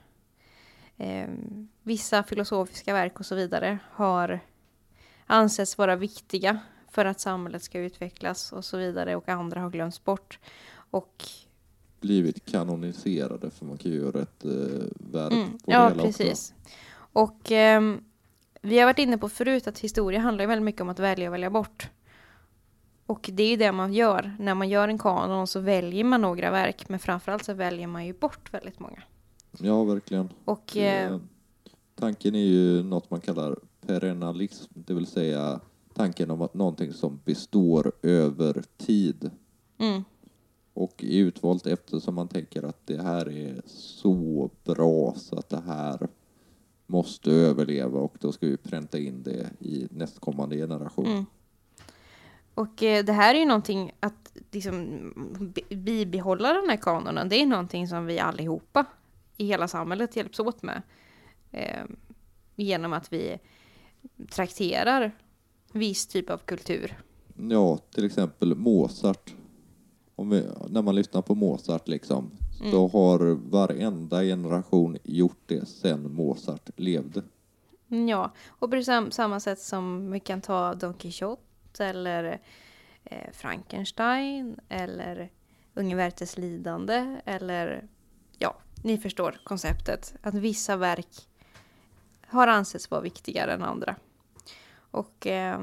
ehm, 0.98 1.68
vissa 1.84 2.24
filosofiska 2.24 2.94
verk 2.94 3.20
och 3.20 3.26
så 3.26 3.36
vidare 3.36 3.80
har 3.92 4.40
ansetts 5.26 5.78
vara 5.78 5.96
viktiga 5.96 6.60
för 6.92 7.06
att 7.06 7.20
samhället 7.20 7.64
ska 7.64 7.80
utvecklas 7.80 8.52
och 8.52 8.66
så 8.66 8.78
vidare 8.78 9.16
och 9.16 9.30
andra 9.30 9.62
har 9.62 9.70
glömts 9.70 10.04
bort. 10.04 10.40
Och 10.92 11.24
blivit 12.00 12.46
kanoniserade 12.46 13.50
för 13.50 13.66
man 13.66 13.78
kan 13.78 13.92
ju 13.92 13.98
göra 13.98 14.22
ett 14.22 14.46
eh, 14.46 14.52
verb 15.12 15.34
Mm, 15.34 15.52
på 15.52 15.72
ja, 15.72 15.84
det 15.84 15.90
hela 15.90 16.04
precis. 16.04 16.54
Och 17.17 17.51
ehm, 17.51 18.03
vi 18.62 18.79
har 18.79 18.86
varit 18.86 19.00
inne 19.00 19.17
på 19.17 19.29
förut 19.29 19.67
att 19.67 19.79
historia 19.79 20.19
handlar 20.19 20.47
väldigt 20.47 20.63
mycket 20.63 20.81
om 20.81 20.89
att 20.89 21.00
välja 21.00 21.27
och 21.27 21.33
välja 21.33 21.50
bort. 21.50 21.89
Och 23.05 23.29
det 23.33 23.43
är 23.43 23.50
ju 23.50 23.55
det 23.55 23.71
man 23.71 23.93
gör. 23.93 24.36
När 24.39 24.55
man 24.55 24.69
gör 24.69 24.88
en 24.88 24.97
kanon 24.97 25.47
så 25.47 25.59
väljer 25.59 26.03
man 26.03 26.21
några 26.21 26.51
verk, 26.51 26.89
men 26.89 27.00
framförallt 27.00 27.45
så 27.45 27.53
väljer 27.53 27.88
man 27.88 28.05
ju 28.05 28.13
bort 28.13 28.53
väldigt 28.53 28.79
många. 28.79 29.03
Ja, 29.59 29.83
verkligen. 29.83 30.29
Och 30.45 30.77
eh, 30.77 31.19
tanken 31.95 32.36
är 32.36 32.45
ju 32.45 32.83
något 32.83 33.12
man 33.12 33.21
kallar 33.21 33.55
perennalism, 33.88 34.71
det 34.75 34.93
vill 34.93 35.07
säga 35.07 35.59
tanken 35.93 36.31
om 36.31 36.41
att 36.41 36.53
någonting 36.53 36.93
som 36.93 37.19
består 37.25 37.91
över 38.01 38.63
tid 38.77 39.31
mm, 39.77 40.03
och 40.74 41.03
är 41.03 41.17
utvalt 41.17 41.67
eftersom 41.67 42.15
man 42.15 42.27
tänker 42.27 42.63
att 42.63 42.88
det 42.88 43.01
här 43.01 43.29
är 43.31 43.62
så 43.65 44.50
bra 44.63 45.13
så 45.17 45.39
att 45.39 45.50
det 45.50 45.62
här 45.65 46.07
måste 46.88 47.32
överleva 47.32 48.00
och 48.00 48.15
då 48.20 48.32
ska 48.32 48.48
vi 48.48 48.58
pränta 48.58 49.00
in 49.00 49.24
det 49.24 49.50
i 49.60 49.88
nästkommande 49.91 50.56
generation. 50.58 51.06
mm. 51.06 51.25
Och 52.53 52.84
eh, 52.84 53.06
det 53.06 53.13
här 53.13 53.36
är 53.36 53.39
ju 53.39 53.46
någonting 53.46 53.91
att 54.00 54.38
liksom, 54.51 55.13
bi- 55.56 55.75
bibehålla 55.75 56.53
den 56.53 56.70
här 56.70 56.77
kanonen. 56.77 57.29
Det 57.29 57.36
är 57.41 57.46
någonting 57.46 57.88
som 57.88 58.06
vi 58.06 58.20
allihopa 58.20 58.86
i 59.38 59.46
hela 59.46 59.67
samhället 59.67 60.15
hjälps 60.15 60.39
åt 60.39 60.63
med. 60.63 60.82
Eh, 61.51 61.84
genom 62.56 62.94
att 62.94 63.13
vi 63.13 63.38
trakterar 64.32 65.12
viss 65.74 66.08
typ 66.08 66.29
av 66.29 66.38
kultur. 66.38 66.98
Ja, 67.50 67.77
till 67.77 68.06
exempel 68.06 68.56
Mozart. 68.56 69.34
Vi, 70.15 70.46
när 70.70 70.82
man 70.82 70.96
lyssnar 70.96 71.22
på 71.22 71.36
Mozart 71.36 71.88
liksom, 71.88 72.32
Mm. 72.60 72.72
så 72.72 72.88
har 72.88 73.20
varenda 73.50 74.22
generation 74.24 74.98
gjort 75.04 75.38
det 75.46 75.66
sedan 75.68 76.14
Mozart 76.14 76.70
levde. 76.76 77.24
Mm, 77.92 78.08
Ja, 78.10 78.32
och 78.48 78.72
på 78.72 78.84
sam- 78.84 79.12
samma 79.12 79.40
sätt 79.40 79.60
som 79.60 80.12
vi 80.12 80.20
kan 80.20 80.42
ta 80.42 80.74
Don 80.74 80.94
Quixote 80.94 81.86
eller 81.86 82.40
eh, 83.04 83.32
Frankenstein 83.34 84.60
eller 84.70 85.30
Unge 85.74 85.96
Werthers 85.96 86.38
lidande 86.38 87.22
eller 87.26 87.88
ja, 88.38 88.56
ni 88.84 88.98
förstår 88.98 89.40
konceptet. 89.44 90.16
Att 90.22 90.34
vissa 90.34 90.76
verk 90.76 91.28
har 92.28 92.48
ansetts 92.48 92.92
vara 92.92 93.02
viktigare 93.02 93.54
än 93.54 93.64
andra. 93.64 93.96
Och 94.92 95.28
eh, 95.28 95.60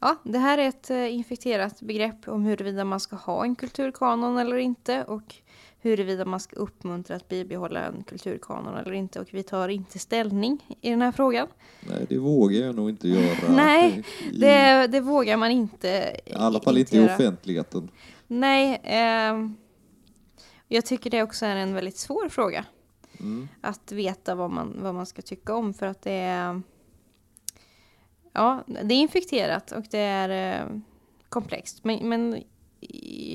ja, 0.00 0.16
det 0.24 0.38
här 0.38 0.58
är 0.58 0.68
ett 0.68 0.90
eh, 0.90 1.14
infekterat 1.14 1.80
begrepp 1.82 2.28
om 2.28 2.42
huruvida 2.44 2.84
man 2.84 3.00
ska 3.00 3.16
ha 3.16 3.44
en 3.44 3.54
kulturkanon 3.56 4.38
eller 4.38 4.56
inte 4.56 5.04
och 5.04 5.34
huruvida 5.86 6.24
man 6.24 6.40
ska 6.40 6.56
uppmuntra 6.56 7.16
att 7.16 7.28
bibehålla 7.28 7.80
en 7.80 8.02
kulturkanon 8.02 8.76
eller 8.76 8.92
inte. 8.92 9.20
Och 9.20 9.28
vi 9.30 9.42
tar 9.42 9.68
inte 9.68 9.98
ställning 9.98 10.76
i 10.80 10.90
den 10.90 11.02
här 11.02 11.12
frågan. 11.12 11.48
Nej, 11.80 12.06
det 12.08 12.18
vågar 12.18 12.60
jag 12.60 12.74
nog 12.74 12.90
inte 12.90 13.08
göra. 13.08 13.48
Nej, 13.48 14.04
i, 14.32 14.38
Det, 14.38 14.86
det 14.86 15.00
vågar 15.00 15.36
man 15.36 15.50
inte. 15.50 16.16
I 16.26 16.32
alla 16.32 16.60
fall 16.60 16.78
inte 16.78 16.96
i 16.96 17.06
offentligheten. 17.06 17.90
Nej, 18.26 18.80
ehm, 18.84 19.56
jag 20.68 20.86
tycker 20.86 21.10
det 21.10 21.22
också 21.22 21.46
är 21.46 21.56
en 21.56 21.74
väldigt 21.74 21.96
svår 21.96 22.28
fråga. 22.28 22.64
Mm. 23.20 23.48
Att 23.60 23.92
veta 23.92 24.34
vad 24.34 24.50
man, 24.50 24.76
vad 24.82 24.94
man 24.94 25.06
ska 25.06 25.22
tycka 25.22 25.54
om 25.54 25.74
för 25.74 25.86
att 25.86 26.02
det 26.02 26.12
är... 26.12 26.62
Ja, 28.32 28.64
det 28.66 28.94
är 28.94 28.98
infekterat 28.98 29.72
och 29.72 29.84
det 29.90 29.98
är 29.98 30.60
eh, 30.60 30.78
komplext. 31.28 31.84
Men, 31.84 32.08
men 32.08 32.42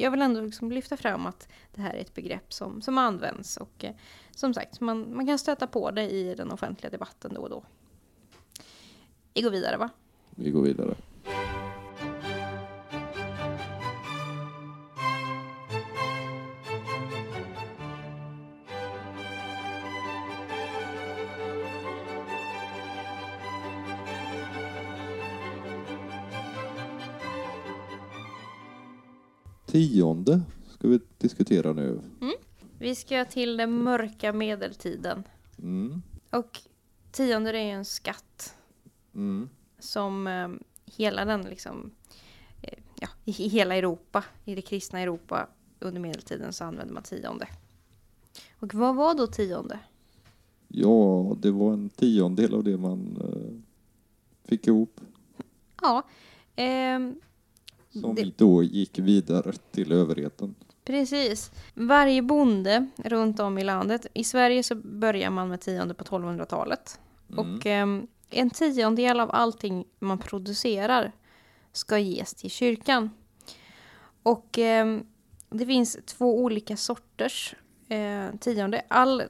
jag 0.01 0.11
vill 0.11 0.21
ändå 0.21 0.41
liksom 0.41 0.71
lyfta 0.71 0.97
fram 0.97 1.25
att 1.25 1.47
det 1.71 1.81
här 1.81 1.93
är 1.93 2.01
ett 2.01 2.13
begrepp 2.13 2.53
som, 2.53 2.81
som 2.81 2.97
används 2.97 3.57
och 3.57 3.83
eh, 3.83 3.95
som 4.35 4.53
sagt, 4.53 4.81
man, 4.81 5.15
man 5.15 5.27
kan 5.27 5.39
stöta 5.39 5.67
på 5.67 5.91
det 5.91 6.09
i 6.09 6.35
den 6.35 6.51
offentliga 6.51 6.89
debatten 6.89 7.33
då 7.33 7.41
och 7.41 7.49
då. 7.49 7.63
Vi 9.33 9.41
går 9.41 9.51
vidare 9.51 9.77
va? 9.77 9.89
Vi 10.29 10.51
går 10.51 10.61
vidare. 10.61 10.95
Tionde 29.71 30.41
ska 30.69 30.87
vi 30.87 30.99
diskutera 31.17 31.73
nu. 31.73 32.01
Vi 32.79 32.95
ska 32.95 33.25
till 33.25 33.57
den 33.57 33.83
mörka 33.83 34.33
medeltiden. 34.33 35.23
Mm. 35.59 36.01
Och 36.29 36.59
tionde 37.11 37.49
är 37.49 37.63
ju 37.63 37.69
en 37.69 37.85
skatt 37.85 38.55
Mm. 39.13 39.49
som 39.79 40.27
eh, 40.27 40.49
hela 40.85 41.25
den 41.25 41.41
liksom, 41.41 41.91
eh, 42.61 42.79
ja, 42.99 43.07
i 43.25 43.31
i 43.45 43.47
hela 43.47 43.75
Europa, 43.75 44.23
i 44.45 44.55
det 44.55 44.61
kristna 44.61 44.99
Europa 44.99 45.47
under 45.79 46.01
medeltiden 46.01 46.53
så 46.53 46.63
använde 46.63 46.93
man 46.93 47.03
tionde. 47.03 47.47
Och 48.59 48.73
vad 48.73 48.95
var 48.95 49.15
då 49.15 49.27
tionde? 49.27 49.79
Ja, 50.67 51.35
det 51.41 51.51
var 51.51 51.73
en 51.73 51.89
tiondel 51.89 52.53
av 52.53 52.63
det 52.63 52.77
man 52.77 53.17
eh, 53.21 53.53
fick 54.49 54.67
ihop. 54.67 55.01
Ja, 55.81 56.03
ehm, 56.55 57.15
Som 57.91 58.15
Det- 58.15 58.37
då 58.37 58.63
gick 58.63 58.99
vidare 58.99 59.51
till 59.71 59.91
överheten. 59.91 60.55
precis. 60.85 61.51
Varje 61.73 62.21
bonde 62.21 62.87
runt 62.97 63.39
om 63.39 63.57
i 63.57 63.63
landet, 63.63 64.07
i 64.13 64.23
Sverige 64.23 64.63
så 64.63 64.75
börjar 64.75 65.29
man 65.29 65.49
med 65.49 65.61
tionde 65.61 65.93
på 65.93 66.03
1200-talet. 66.03 66.99
Och 67.37 67.65
ehm, 67.65 68.07
en 68.29 68.49
tiondel 68.49 69.19
av 69.19 69.29
allting 69.33 69.85
man 69.99 70.17
producerar 70.17 71.11
ska 71.71 71.97
ges 71.99 72.33
till 72.33 72.49
kyrkan. 72.51 73.09
Och 74.23 74.57
ehm, 74.57 75.03
det 75.49 75.65
finns 75.65 75.97
två 76.05 76.39
olika 76.43 76.77
sorters 76.77 77.55
eh, 77.89 78.25
tionde. 78.39 78.81
All, 78.87 79.23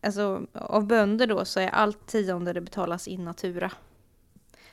alltså, 0.00 0.46
av 0.52 0.86
bönder 0.86 1.26
då 1.26 1.44
så 1.44 1.60
är 1.60 1.68
allt 1.68 2.06
tionde 2.06 2.52
det 2.52 2.60
betalas 2.60 3.08
in 3.08 3.24
natura. 3.24 3.72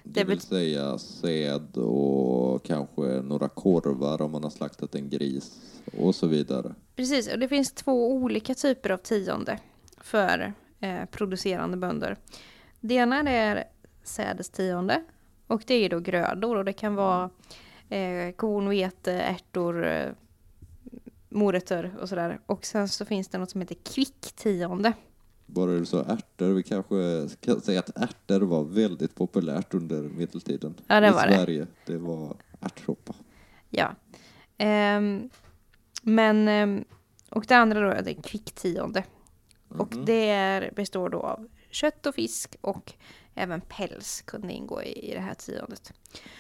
Det 0.08 0.24
vill 0.24 0.40
säga 0.40 0.98
säd 0.98 1.78
och 1.78 2.64
kanske 2.64 3.02
några 3.02 3.50
korvar 3.50 4.22
om 4.22 4.32
man 4.32 4.44
har 4.44 4.50
slaktat 4.50 4.96
en 4.96 5.10
gris 5.10 5.60
och 5.98 6.16
så 6.16 6.28
vidare. 6.28 6.76
Precis, 6.96 7.34
och 7.34 7.40
det 7.40 7.48
finns 7.48 7.72
två 7.72 8.12
olika 8.12 8.56
typer 8.56 8.90
av 8.90 8.98
tionde 8.98 9.60
för 9.98 10.54
eh, 10.80 11.06
producerande 11.06 11.78
bönder. 11.78 12.18
Det 12.80 12.94
ena 12.94 13.30
är 13.30 13.64
sädestionde 14.04 15.04
och 15.48 15.64
det 15.68 15.74
är 15.74 15.90
då 15.90 16.00
grödor 16.00 16.56
och 16.56 16.66
det 16.66 16.74
kan 16.74 16.96
vara 16.96 17.30
eh, 17.90 18.32
korn, 18.36 18.70
vete, 18.70 19.14
ärtor, 19.14 19.86
eh, 19.88 20.12
morötter 21.30 21.96
och 22.02 22.10
sådär. 22.10 22.40
Och 22.46 22.66
sen 22.66 22.90
så 22.90 23.06
finns 23.06 23.28
det 23.28 23.38
något 23.38 23.52
som 23.52 23.62
heter 23.62 23.78
kvicktionde. 23.84 24.94
Bara 25.46 25.72
du 25.72 25.86
sa 25.86 26.04
ärtor, 26.04 26.54
vi 26.54 26.64
kanske 26.64 27.30
ska 27.30 27.60
säga 27.60 27.80
att 27.80 27.98
ärtor 27.98 28.40
var 28.42 28.64
väldigt 28.64 29.16
populärt 29.16 29.74
under 29.74 30.02
medeltiden. 30.02 30.76
Ja, 30.88 31.00
det 31.00 31.08
I 31.08 31.12
var 31.12 31.28
det. 31.28 31.34
Sverige. 31.36 31.68
Det 31.86 31.98
var 31.98 32.38
ärtsoppa. 32.62 33.14
Ja. 33.70 33.96
Ehm, 34.58 35.30
men, 36.02 36.48
ehm, 36.48 36.84
och 37.30 37.46
det 37.48 37.56
andra 37.58 37.80
då 37.82 37.90
är 37.90 38.02
det 38.02 38.14
kvicktionde. 38.14 39.04
Och 39.68 39.96
Mhm. 39.96 40.06
det 40.06 40.30
är, 40.30 40.72
består 40.76 41.10
då 41.10 41.20
av 41.20 41.48
kött 41.72 42.06
och 42.06 42.16
fisk 42.16 42.56
och 42.62 42.94
även 43.36 43.62
päls 43.62 44.22
kunde 44.22 44.54
ingå 44.54 44.84
i, 44.84 45.12
i 45.12 45.14
det 45.14 45.20
här 45.20 45.34
tiondet. 45.34 45.94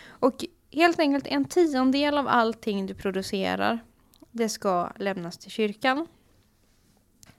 Och 0.07 0.45
helt 0.71 0.99
enkelt 0.99 1.27
en 1.27 1.45
tiondel 1.45 2.17
av 2.17 2.27
allting 2.27 2.85
du 2.85 2.93
producerar 2.93 3.79
det 4.31 4.49
ska 4.49 4.89
lämnas 4.99 5.37
till 5.37 5.51
kyrkan. 5.51 6.07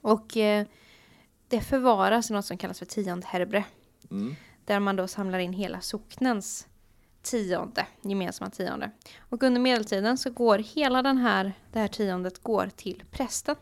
Och 0.01 0.37
eh, 0.37 0.65
det 1.47 1.61
förvaras 1.61 2.29
i 2.29 2.33
något 2.33 2.45
som 2.45 2.57
kallas 2.57 2.79
för 2.79 2.85
tiondherbre. 2.85 3.65
Mm. 4.11 4.35
Där 4.65 4.79
man 4.79 4.95
då 4.95 5.07
samlar 5.07 5.39
in 5.39 5.53
hela 5.53 5.81
socknens 5.81 6.67
tionde, 7.21 7.87
gemensamma 8.01 8.49
tionde. 8.49 8.91
Och 9.19 9.43
under 9.43 9.61
medeltiden 9.61 10.17
så 10.17 10.29
går 10.29 10.59
hela 10.59 11.01
den 11.01 11.17
här, 11.17 11.53
det 11.71 11.79
här 11.79 11.87
tiondet 11.87 12.43
går 12.43 12.69
till 12.75 13.03
prästen. 13.11 13.55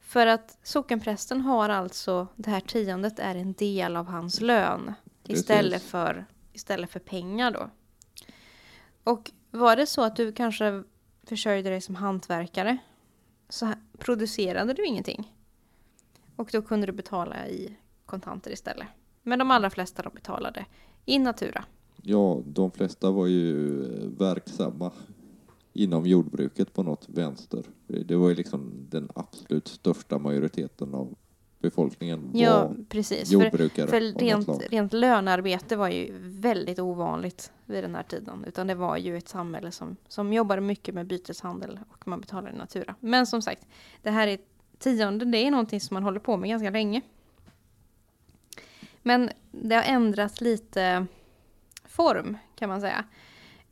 För 0.00 0.26
att 0.26 0.58
sockenprästen 0.62 1.40
har 1.40 1.68
alltså, 1.68 2.26
det 2.36 2.50
här 2.50 2.60
tiondet 2.60 3.18
är 3.18 3.34
en 3.34 3.52
del 3.52 3.96
av 3.96 4.06
hans 4.06 4.40
lön. 4.40 4.94
Istället 5.28 5.82
för, 5.82 6.26
istället 6.52 6.90
för 6.90 7.00
pengar 7.00 7.50
då. 7.50 7.70
Och 9.04 9.30
var 9.50 9.76
det 9.76 9.86
så 9.86 10.02
att 10.02 10.16
du 10.16 10.32
kanske 10.32 10.82
försörjde 11.26 11.70
dig 11.70 11.80
som 11.80 11.94
hantverkare 11.94 12.78
så 13.48 13.72
producerade 13.98 14.72
du 14.72 14.86
ingenting. 14.86 15.32
Och 16.42 16.48
då 16.52 16.62
kunde 16.62 16.86
du 16.86 16.92
betala 16.92 17.48
i 17.48 17.76
kontanter 18.06 18.50
istället. 18.50 18.86
Men 19.22 19.38
de 19.38 19.50
allra 19.50 19.70
flesta 19.70 20.02
de 20.02 20.14
betalade 20.14 20.66
i 21.04 21.18
natura. 21.18 21.64
Ja, 22.02 22.42
de 22.46 22.70
flesta 22.70 23.10
var 23.10 23.26
ju 23.26 23.80
eh, 23.84 24.08
verksamma 24.08 24.92
inom 25.72 26.06
jordbruket 26.06 26.74
på 26.74 26.82
något 26.82 27.08
vänster. 27.08 27.64
Det 27.86 28.16
var 28.16 28.28
ju 28.28 28.34
liksom 28.34 28.86
den 28.90 29.08
absolut 29.14 29.68
största 29.68 30.18
majoriteten 30.18 30.94
av 30.94 31.14
befolkningen 31.58 32.32
var 32.32 32.40
Ja, 32.40 32.72
precis. 32.88 33.28
För, 33.28 33.34
jordbrukare 33.34 33.86
för 33.86 34.00
något 34.00 34.22
rent, 34.22 34.70
rent 34.70 34.92
lönearbete 34.92 35.76
var 35.76 35.88
ju 35.88 36.12
väldigt 36.20 36.78
ovanligt 36.78 37.52
vid 37.66 37.84
den 37.84 37.94
här 37.94 38.02
tiden. 38.02 38.44
Utan 38.48 38.66
det 38.66 38.74
var 38.74 38.96
ju 38.96 39.16
ett 39.16 39.28
samhälle 39.28 39.70
som, 39.70 39.96
som 40.08 40.32
jobbade 40.32 40.60
mycket 40.60 40.94
med 40.94 41.06
byteshandel 41.06 41.80
och 41.88 42.08
man 42.08 42.20
betalade 42.20 42.54
i 42.54 42.58
natura. 42.58 42.94
Men 43.00 43.26
som 43.26 43.42
sagt, 43.42 43.66
det 44.02 44.10
här 44.10 44.26
är 44.26 44.38
tionde, 44.82 45.24
det 45.24 45.38
är 45.38 45.50
någonting 45.50 45.80
som 45.80 45.94
man 45.94 46.02
håller 46.02 46.20
på 46.20 46.36
med 46.36 46.50
ganska 46.50 46.70
länge. 46.70 47.00
Men 49.02 49.30
det 49.50 49.74
har 49.74 49.82
ändrat 49.82 50.40
lite 50.40 51.06
form 51.84 52.36
kan 52.54 52.68
man 52.68 52.80
säga. 52.80 53.04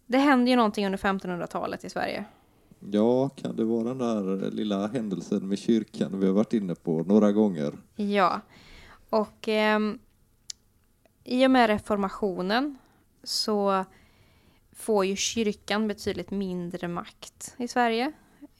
Det 0.06 0.18
hände 0.18 0.50
ju 0.50 0.56
någonting 0.56 0.86
under 0.86 0.98
1500-talet 0.98 1.84
i 1.84 1.90
Sverige. 1.90 2.24
Ja, 2.90 3.28
kan 3.28 3.56
det 3.56 3.64
vara 3.64 3.84
den 3.84 3.98
där 3.98 4.50
lilla 4.50 4.86
händelsen 4.86 5.48
med 5.48 5.58
kyrkan 5.58 6.20
vi 6.20 6.26
har 6.26 6.32
varit 6.32 6.52
inne 6.52 6.74
på 6.74 7.02
några 7.02 7.32
gånger? 7.32 7.72
Ja, 7.96 8.40
och 9.10 9.48
ehm, 9.48 9.98
i 11.24 11.46
och 11.46 11.50
med 11.50 11.66
reformationen 11.66 12.78
så 13.22 13.84
får 14.72 15.04
ju 15.04 15.16
kyrkan 15.16 15.88
betydligt 15.88 16.30
mindre 16.30 16.88
makt 16.88 17.54
i 17.56 17.68
Sverige. 17.68 18.12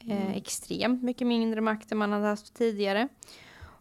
Eh, 0.06 0.36
extremt 0.36 1.02
mycket 1.02 1.26
mindre 1.26 1.60
makt 1.60 1.92
än 1.92 1.98
man 1.98 2.12
hade 2.12 2.26
haft 2.26 2.54
tidigare. 2.54 3.08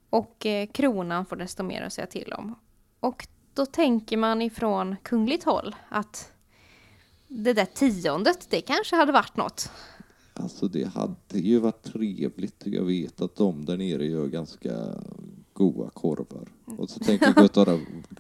Och 0.10 0.46
eh, 0.46 0.68
kronan 0.68 1.26
får 1.26 1.36
desto 1.36 1.64
mer 1.64 1.82
att 1.82 1.94
säga 1.94 2.08
till 2.08 2.34
om. 2.34 2.56
Och 3.00 3.28
då 3.54 3.66
tänker 3.66 4.18
man 4.18 4.42
ifrån 4.42 4.96
kungligt 5.04 5.44
håll 5.44 5.76
att 5.90 6.32
det 7.28 7.54
där 7.54 7.66
tiondet, 7.66 8.48
det 8.50 8.62
kanske 8.62 8.96
hade 8.96 9.12
varit 9.12 9.38
något. 9.38 9.72
Alltså 10.34 10.68
det 10.68 10.84
hade 10.84 11.40
ju 11.40 11.60
varit 11.60 11.84
trevligt. 11.84 12.64
Jag 12.66 12.84
vet 12.84 13.22
att 13.22 13.36
de 13.36 13.66
där 13.66 13.78
nere 13.78 14.06
gör 14.06 14.28
ganska 14.28 14.72
goda 15.54 15.90
korvar. 15.90 16.48
Och 16.78 16.90
så 16.90 17.00
tänker 17.00 17.34
Gustav, 17.42 17.80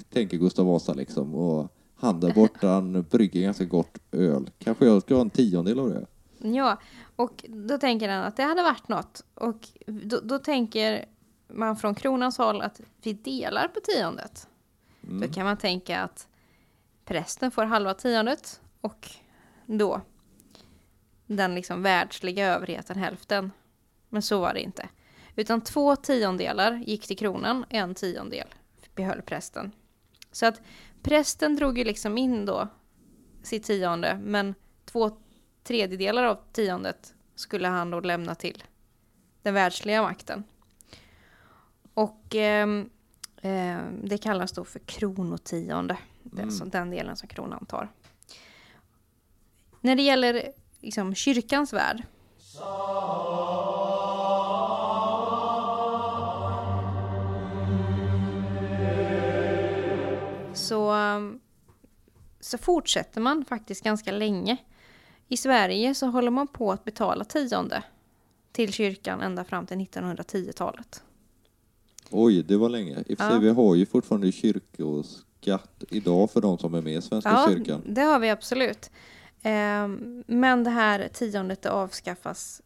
tänker 0.10 0.38
Gustav 0.38 0.66
Vasa 0.66 0.94
liksom. 0.94 1.36
Och 1.36 1.68
han 1.96 2.20
där 2.20 2.34
borta, 2.34 2.68
han 2.68 3.06
brygger 3.12 3.42
ganska 3.42 3.66
gott 3.66 3.98
öl. 4.12 4.50
Kanske 4.58 4.86
jag 4.86 5.02
ska 5.02 5.14
ha 5.16 5.22
en 5.22 5.30
tiondel 5.30 5.80
av 5.80 5.90
det. 5.90 6.06
Ja, 6.42 6.78
och 7.16 7.46
då 7.48 7.78
tänker 7.78 8.10
han 8.10 8.24
att 8.24 8.38
det 8.38 8.44
hade 8.44 8.64
varit 8.64 8.88
något. 8.88 9.26
Och 9.34 9.68
då, 9.86 10.20
då 10.20 10.40
tänker 10.40 11.06
man 11.48 11.78
från 11.78 11.96
kronans 11.96 12.38
håll 12.38 12.62
att 12.62 12.82
vi 13.02 13.14
delar 13.14 13.68
på 13.68 13.80
tiondet. 13.80 14.48
Då 15.02 15.28
kan 15.28 15.46
man 15.46 15.58
tänka 15.58 16.02
att 16.02 16.28
prästen 17.06 17.52
får 17.52 17.64
halva 17.64 17.94
tiondet 17.94 18.62
och 18.82 19.10
då 19.66 20.02
den 21.26 21.56
liksom 21.56 21.84
världsliga 21.84 22.48
överheten 22.48 22.98
hälften. 22.98 23.52
Men 24.10 24.22
så 24.22 24.40
var 24.40 24.54
det 24.54 24.62
inte. 24.62 24.90
Utan 25.36 25.62
två 25.62 25.96
tiondelar 25.96 26.84
gick 26.86 27.08
till 27.08 27.18
kronan, 27.18 27.66
en 27.70 27.96
tiondel 27.96 28.48
behöll 28.96 29.22
prästen. 29.22 29.72
Så 30.32 30.46
att 30.46 30.62
prästen 31.02 31.56
drog 31.56 31.78
ju 31.78 31.84
liksom 31.84 32.18
in 32.18 32.46
då 32.46 32.68
sitt 33.44 33.64
tionde, 33.64 34.20
men 34.24 34.56
två 34.86 35.12
tredjedelar 35.64 36.24
av 36.24 36.38
tiondet 36.52 37.14
skulle 37.36 37.68
han 37.68 37.92
då 37.92 38.00
lämna 38.00 38.36
till 38.36 38.64
den 39.42 39.54
världsliga 39.54 40.02
makten. 40.02 40.44
Och 41.94 42.36
ehm, 42.36 42.90
ehm, 43.42 44.08
det 44.08 44.18
kallas 44.18 44.52
då 44.52 44.66
för 44.66 44.80
kronotionde, 44.80 45.98
den, 46.24 46.52
som, 46.52 46.70
den 46.70 46.90
delen 46.90 47.18
som 47.18 47.28
kronan 47.28 47.66
tar. 47.66 47.90
När 49.82 49.96
det 49.96 50.02
gäller 50.02 50.52
liksom 50.80 51.16
kyrkans 51.16 51.74
värld. 51.74 52.04
Så, 60.54 60.96
så 62.40 62.58
fortsätter 62.58 63.22
man 63.22 63.46
faktiskt 63.46 63.84
ganska 63.84 64.12
länge. 64.12 64.58
I 65.32 65.38
Sverige 65.38 65.96
så 65.96 66.08
håller 66.08 66.32
man 66.32 66.48
på 66.48 66.72
att 66.72 66.84
betala 66.84 67.26
tionde 67.26 67.84
till 68.52 68.74
kyrkan 68.74 69.22
ända 69.22 69.44
fram 69.44 69.66
till 69.66 69.78
1910-talet. 69.78 71.04
Oj, 72.12 72.44
det 72.44 72.58
var 72.58 72.70
länge. 72.70 73.04
I 73.08 73.14
och 73.14 73.18
för 73.18 73.30
sig, 73.30 73.40
vi 73.40 73.50
har 73.50 73.76
ju 73.76 73.86
fortfarande 73.86 74.32
kyrkoskatt 74.32 75.84
idag 75.90 76.32
för 76.32 76.42
de 76.42 76.58
som 76.58 76.74
är 76.74 76.82
med 76.82 76.94
i 76.94 77.02
Svenska 77.02 77.30
Ja, 77.30 77.48
kyrkan. 77.50 77.82
det 77.86 78.02
har 78.02 78.20
vi 78.20 78.30
absolut. 78.30 78.92
Ehm, 79.42 80.24
Men 80.28 80.64
det 80.64 80.70
här 80.70 81.08
tiondet 81.14 81.62
det 81.62 81.72
avskaffas 81.72 82.62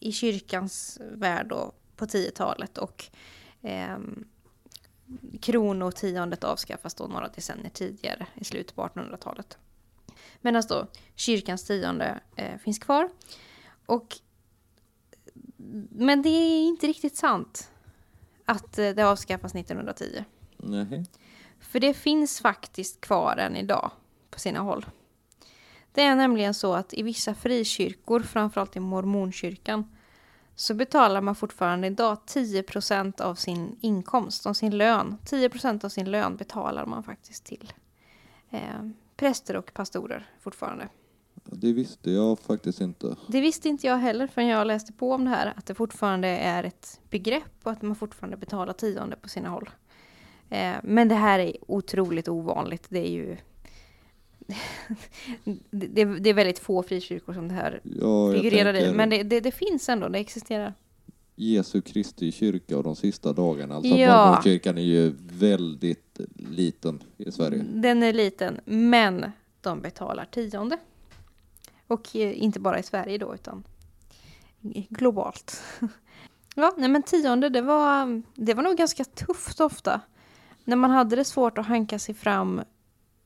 i 0.00 0.12
kyrkans 0.12 0.98
värld 1.12 1.46
då 1.48 1.72
på 1.96 2.06
10-talet 2.06 2.78
och 2.78 3.04
ehm, 3.62 4.24
kronotiondet 5.40 6.44
avskaffas 6.44 6.94
då 6.94 7.06
några 7.06 7.28
decennier 7.28 7.70
tidigare 7.70 8.26
i 8.34 8.44
slutet 8.44 8.74
på 8.76 8.82
1800-talet. 8.82 9.58
Medan 10.40 10.62
då 10.68 10.86
kyrkans 11.14 11.64
tionde 11.64 12.20
eh, 12.36 12.58
finns 12.58 12.78
kvar. 12.78 13.10
Och, 13.86 14.16
men 15.90 16.22
det 16.22 16.28
är 16.28 16.68
inte 16.68 16.86
riktigt 16.86 17.16
sant 17.16 17.70
att 18.44 18.78
eh, 18.78 18.90
det 18.90 19.02
avskaffas 19.02 19.54
1910. 19.54 20.24
Nej. 20.56 21.04
För 21.60 21.80
det 21.80 21.94
finns 21.94 22.40
faktiskt 22.40 23.00
kvar 23.00 23.36
än 23.36 23.56
idag 23.56 23.90
på 24.30 24.38
sina 24.38 24.60
håll. 24.60 24.86
Det 25.92 26.02
är 26.02 26.16
nämligen 26.16 26.54
så 26.54 26.74
att 26.74 26.94
i 26.94 27.02
vissa 27.02 27.34
frikyrkor, 27.34 28.20
framförallt 28.20 28.76
i 28.76 28.80
mormonkyrkan, 28.80 29.96
så 30.54 30.74
betalar 30.74 31.20
man 31.20 31.34
fortfarande 31.34 31.86
idag 31.86 32.18
10% 32.26 33.20
av 33.20 33.34
sin 33.34 33.76
inkomst, 33.80 34.46
av 34.46 34.54
sin 34.54 34.78
lön. 34.78 35.16
10% 35.24 35.84
av 35.84 35.88
sin 35.88 36.10
lön 36.10 36.36
betalar 36.36 36.86
man 36.86 37.02
faktiskt 37.02 37.44
till 37.44 37.72
eh, 38.50 38.82
präster 39.18 39.56
och 39.56 39.74
pastorer 39.74 40.26
fortfarande. 40.40 40.88
Det 41.44 41.72
visste 41.72 42.10
jag 42.10 42.38
faktiskt 42.38 42.80
inte. 42.80 43.16
Det 43.28 43.40
visste 43.40 43.68
inte 43.68 43.86
jag 43.86 43.96
heller 43.96 44.26
förrän 44.26 44.48
jag 44.48 44.66
läste 44.66 44.92
på 44.92 45.12
om 45.12 45.24
det 45.24 45.30
här, 45.30 45.52
att 45.56 45.66
det 45.66 45.74
fortfarande 45.74 46.28
är 46.28 46.64
ett 46.64 47.00
begrepp 47.10 47.52
och 47.62 47.72
att 47.72 47.82
man 47.82 47.96
fortfarande 47.96 48.36
betalar 48.36 48.72
tionde 48.72 49.16
på 49.16 49.28
sina 49.28 49.48
håll. 49.48 49.70
Eh, 50.50 50.74
men 50.82 51.08
det 51.08 51.14
här 51.14 51.38
är 51.38 51.56
otroligt 51.66 52.28
ovanligt. 52.28 52.86
Det 52.88 52.98
är 53.08 53.10
ju... 53.12 53.36
det, 55.70 56.04
det 56.04 56.30
är 56.30 56.34
väldigt 56.34 56.58
få 56.58 56.82
frikyrkor 56.82 57.32
som 57.32 57.48
det 57.48 57.54
här 57.54 57.80
Ja, 57.82 58.32
figurerar 58.32 58.74
i. 58.74 58.78
tänker 58.80 58.96
Men 58.96 59.10
det, 59.10 59.22
det, 59.22 59.40
det 59.40 59.52
finns 59.52 59.88
ändå, 59.88 60.08
det 60.08 60.18
existerar. 60.18 60.74
Jesu 61.38 61.80
Kristi 61.80 62.32
kyrka 62.32 62.76
och 62.76 62.82
de 62.84 62.96
sista 62.96 63.32
dagarna. 63.32 63.74
Alltså 63.74 63.94
Ja. 63.94 64.26
Mormonkyrkan 64.26 64.78
är 64.78 64.82
ju 64.82 65.14
väldigt 65.18 66.20
liten 66.34 67.02
i 67.16 67.32
Sverige. 67.32 67.64
Den 67.68 68.02
är 68.02 68.12
liten, 68.12 68.60
men 68.64 69.30
de 69.60 69.80
betalar 69.80 70.24
tionde. 70.24 70.78
Och 71.86 72.16
eh, 72.16 72.42
inte 72.42 72.60
bara 72.60 72.78
i 72.78 72.82
Sverige 72.82 73.18
då, 73.18 73.34
utan 73.34 73.64
globalt. 74.88 75.62
ja, 76.54 76.74
nej 76.78 76.88
men 76.88 77.02
tionde, 77.02 77.48
det 77.48 77.62
var, 77.62 78.22
det 78.34 78.54
var 78.54 78.62
nog 78.62 78.76
ganska 78.76 79.04
tufft 79.04 79.60
ofta. 79.60 80.00
När 80.64 80.76
man 80.76 80.90
hade 80.90 81.16
det 81.16 81.24
svårt 81.24 81.58
att 81.58 81.66
hanka 81.66 81.98
sig 81.98 82.14
fram 82.14 82.60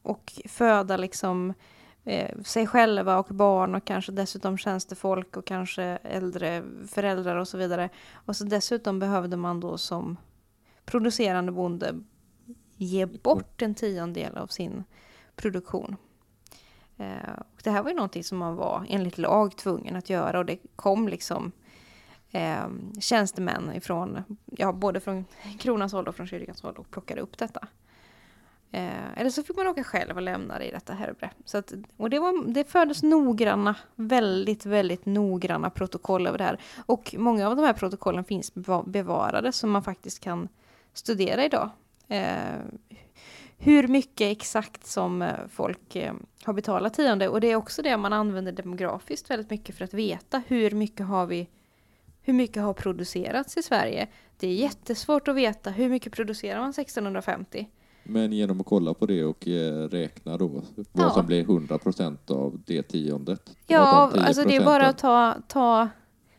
och 0.03 0.33
föda 0.48 0.96
liksom 0.96 1.55
Eh, 2.04 2.42
sig 2.42 2.66
själva 2.66 3.18
och 3.18 3.26
barn 3.34 3.74
och 3.74 3.84
kanske 3.84 4.12
dessutom 4.12 4.58
tjänstefolk 4.58 5.36
och 5.36 5.44
kanske 5.44 5.84
äldre 6.02 6.62
föräldrar 6.88 7.36
och 7.36 7.48
så 7.48 7.58
vidare. 7.58 7.88
Och 8.12 8.36
så 8.36 8.44
dessutom 8.44 8.98
behövde 8.98 9.36
man 9.36 9.60
då 9.60 9.78
som 9.78 10.16
producerande 10.84 11.52
bonde 11.52 11.94
ge 12.76 13.06
bort 13.06 13.62
en 13.62 13.74
tiondel 13.74 14.36
av 14.36 14.46
sin 14.46 14.84
produktion. 15.36 15.96
Eh, 16.96 17.32
och 17.38 17.60
det 17.64 17.70
här 17.70 17.82
var 17.82 17.90
ju 17.90 17.96
någonting 17.96 18.24
som 18.24 18.38
man 18.38 18.56
var 18.56 18.86
enligt 18.88 19.18
lag 19.18 19.56
tvungen 19.56 19.96
att 19.96 20.10
göra 20.10 20.38
och 20.38 20.46
det 20.46 20.58
kom 20.76 21.08
liksom 21.08 21.52
eh, 22.30 22.66
tjänstemän 23.00 23.72
ifrån, 23.74 24.22
ja 24.46 24.72
både 24.72 25.00
från 25.00 25.24
kronans 25.58 25.92
håll 25.92 26.08
och 26.08 26.14
från 26.14 26.26
kyrkans 26.26 26.62
håll 26.62 26.74
och 26.76 26.90
plockade 26.90 27.20
upp 27.20 27.38
detta. 27.38 27.68
Eh, 28.74 29.18
eller 29.18 29.30
så 29.30 29.42
fick 29.42 29.56
man 29.56 29.66
åka 29.66 29.85
själv 29.85 30.16
och 30.16 30.22
lämna 30.22 30.58
det 30.58 30.68
i 30.68 30.70
detta 30.70 30.92
härbre. 30.92 31.30
Så 31.44 31.58
att, 31.58 31.72
och 31.96 32.11
det, 32.11 32.18
var, 32.18 32.52
det 32.52 32.64
fördes 32.64 33.02
noggranna, 33.02 33.74
väldigt, 33.94 34.66
väldigt 34.66 35.06
noggranna 35.06 35.70
protokoll 35.70 36.26
över 36.26 36.38
det 36.38 36.44
här. 36.44 36.61
Och 36.87 37.14
många 37.18 37.48
av 37.48 37.56
de 37.56 37.64
här 37.64 37.72
protokollen 37.72 38.24
finns 38.24 38.54
bevarade 38.85 39.52
som 39.52 39.70
man 39.70 39.82
faktiskt 39.82 40.20
kan 40.20 40.48
studera 40.92 41.44
idag. 41.44 41.70
Eh, 42.08 42.58
hur 43.58 43.88
mycket 43.88 44.32
exakt 44.32 44.87
som 44.87 45.22
eh, 45.22 45.35
folk 45.48 45.96
eh, 45.96 46.14
har 46.44 46.52
betalat 46.52 46.94
tionde. 46.94 47.28
Och 47.28 47.40
det 47.40 47.50
är 47.50 47.56
också 47.56 47.82
det 47.82 47.96
man 47.96 48.12
använder 48.12 48.52
demografiskt 48.52 49.30
väldigt 49.30 49.50
mycket 49.50 49.76
för 49.76 49.85
att 49.85 49.94
veta 49.94 50.42
hur 50.46 50.70
mycket 50.70 51.06
har 51.06 51.26
vi 51.26 51.48
hur 52.24 52.32
mycket 52.32 52.62
har 52.62 52.74
producerats 52.74 53.56
i 53.56 53.62
Sverige. 53.62 54.08
Det 54.37 54.48
är 54.48 54.54
jättesvårt 54.54 55.28
att 55.28 55.37
veta 55.37 55.70
hur 55.70 55.88
mycket 55.88 56.12
producerar 56.12 56.61
man 56.61 56.70
1650. 56.70 57.68
Men 58.04 58.32
genom 58.32 58.60
att 58.60 58.66
kolla 58.66 58.94
på 58.94 59.06
det 59.06 59.24
och 59.24 59.48
eh, 59.48 59.88
räkna 59.88 60.36
då 60.38 60.46
vad 60.48 60.64
Ja. 60.92 61.10
som 61.10 61.26
blir 61.26 61.40
100 61.40 61.78
procent 61.78 62.30
av 62.30 62.60
det 62.66 62.82
tiondet. 62.82 63.56
Ja, 63.66 64.10
de 64.12 64.18
10 64.18 64.26
alltså 64.26 64.44
det 64.44 64.56
är 64.56 64.64
bara 64.64 64.86
att 64.86 64.98
ta, 64.98 65.34
ta 65.48 65.88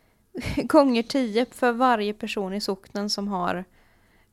gånger 0.56 1.02
10 1.02 1.46
för 1.50 1.72
varje 1.72 2.12
person 2.12 2.54
i 2.54 2.60
socknen 2.60 3.10
som 3.10 3.28
har 3.28 3.64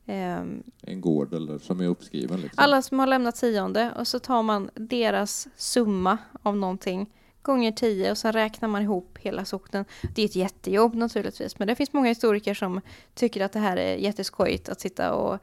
ehm, 0.06 0.62
En 0.82 1.00
gård 1.00 1.34
eller 1.34 1.58
som 1.58 1.80
är 1.80 1.86
uppskriven 1.86 2.40
liksom. 2.40 2.64
alla 2.64 2.82
som 2.82 2.98
har 2.98 3.06
lämnat 3.06 3.36
tionde 3.36 3.92
och 3.98 4.06
så 4.08 4.18
tar 4.18 4.42
man 4.42 4.70
deras 4.74 5.48
summa 5.56 6.18
av 6.42 6.56
någonting 6.56 7.10
gånger 7.42 7.72
10 7.72 8.10
och 8.10 8.18
sen 8.18 8.32
räknar 8.32 8.68
man 8.68 8.82
ihop 8.82 9.18
hela 9.20 9.44
socknen. 9.44 9.84
Det 10.14 10.22
är 10.22 10.26
ett 10.26 10.36
jättejobb 10.36 10.94
naturligtvis 10.94 11.58
men 11.58 11.68
det 11.68 11.74
finns 11.74 11.92
många 11.92 12.08
historiker 12.08 12.54
som 12.54 12.80
tycker 13.14 13.44
att 13.44 13.52
det 13.52 13.58
här 13.58 13.76
är 13.76 13.96
jätteskojigt 13.96 14.68
att 14.68 14.80
sitta 14.80 15.14
och 15.14 15.38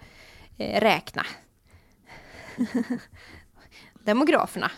eh, 0.58 0.82
räkna. 0.82 1.22
Demograferna, 4.04 4.72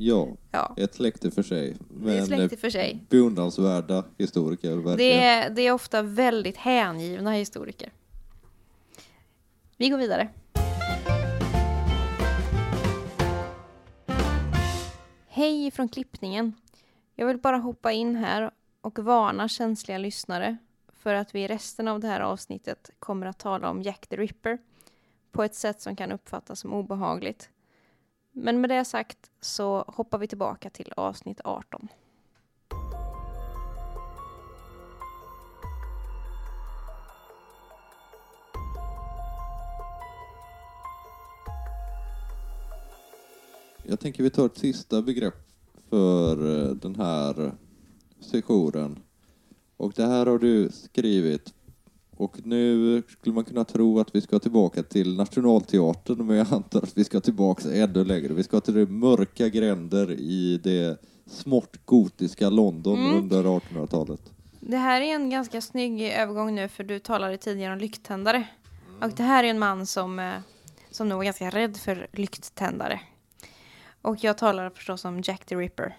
Ja, 0.00 0.28
ja. 0.50 0.74
ett 0.76 0.94
släkte 0.94 1.30
för 1.30 1.42
sig. 1.42 1.76
Det 1.90 2.18
är 2.18 2.28
Men 2.28 2.40
eh, 2.40 2.48
för 2.48 2.70
sig. 2.70 3.04
beundransvärda 3.10 4.04
historiker 4.18 4.76
verkligen. 4.76 4.96
Det 4.96 5.24
är, 5.24 5.50
det 5.50 5.62
är 5.62 5.72
ofta 5.72 6.02
väldigt 6.02 6.56
hängivna 6.56 7.32
historiker. 7.32 7.92
Vi 9.76 9.88
går 9.88 9.98
vidare. 9.98 10.28
Hej 15.28 15.70
från 15.70 15.88
klippningen. 15.88 16.52
Jag 17.14 17.26
vill 17.26 17.38
bara 17.38 17.56
hoppa 17.56 17.92
in 17.92 18.16
här 18.16 18.50
och 18.80 18.98
varna 18.98 19.48
känsliga 19.48 19.98
lyssnare 19.98 20.56
för 20.92 21.14
att 21.14 21.34
vi 21.34 21.40
i 21.44 21.48
resten 21.48 21.88
av 21.88 22.00
det 22.00 22.08
här 22.08 22.20
avsnittet 22.20 22.90
kommer 22.98 23.26
att 23.26 23.38
tala 23.38 23.70
om 23.70 23.82
Jack 23.82 24.06
the 24.06 24.16
Ripper 24.16 24.58
på 25.32 25.42
ett 25.42 25.54
sätt 25.54 25.80
som 25.80 25.96
kan 25.96 26.12
uppfattas 26.12 26.60
som 26.60 26.72
obehagligt. 26.72 27.50
Men 28.32 28.60
med 28.60 28.70
det 28.70 28.84
sagt 28.84 29.30
så 29.40 29.84
hoppar 29.86 30.18
vi 30.18 30.26
tillbaka 30.26 30.70
till 30.70 30.92
avsnitt 30.96 31.40
18. 31.44 31.88
Jag 43.90 44.00
tänker 44.00 44.22
vi 44.22 44.30
tar 44.30 44.46
ett 44.46 44.58
sista 44.58 45.02
begrepp 45.02 45.34
för 45.90 46.66
eh, 46.68 46.74
den 46.74 46.96
här 46.96 47.52
sessionen. 48.20 48.98
Och 49.76 49.92
det 49.96 50.06
här 50.06 50.26
har 50.26 50.38
du 50.38 50.70
skrivit. 50.72 51.54
Och 52.18 52.36
nu 52.44 53.02
skulle 53.08 53.34
man 53.34 53.44
kunna 53.44 53.64
tro 53.64 54.00
att 54.00 54.14
vi 54.14 54.20
ska 54.20 54.38
tillbaka 54.38 54.82
till 54.82 55.16
Nationalteatern, 55.16 56.26
men 56.26 56.36
jag 56.36 56.46
antar 56.52 56.82
att 56.82 56.98
vi 56.98 57.04
ska 57.04 57.20
tillbaka 57.20 57.72
ännu 57.74 58.04
längre. 58.04 58.34
Vi 58.34 58.42
ska 58.42 58.60
till 58.60 58.74
de 58.74 58.86
mörka 58.86 59.48
gränder 59.48 60.10
i 60.12 60.60
det 60.64 61.00
smått 61.26 61.76
gotiska 61.84 62.50
London 62.50 62.98
Mm. 62.98 63.18
under 63.18 63.44
1800-talet. 63.44 64.20
Det 64.60 64.76
här 64.76 65.00
är 65.00 65.14
en 65.14 65.30
ganska 65.30 65.60
snygg 65.60 66.02
övergång 66.02 66.54
nu 66.54 66.68
för 66.68 66.84
du 66.84 66.98
talade 66.98 67.36
tidigare 67.36 67.72
om 67.72 67.78
lykttändare. 67.78 68.48
Och 69.02 69.10
det 69.10 69.22
här 69.22 69.44
är 69.44 69.48
en 69.48 69.58
man 69.58 69.86
som, 69.86 70.18
eh, 70.18 70.34
som 70.90 71.08
nog 71.08 71.16
var 71.16 71.24
ganska 71.24 71.50
rädd 71.50 71.76
för 71.76 72.06
lykttändare. 72.12 73.00
Och 74.02 74.24
jag 74.24 74.38
talar 74.38 74.70
förstås 74.70 75.04
om 75.04 75.20
Jack 75.24 75.44
the 75.44 75.56
Ripper. 75.56 75.96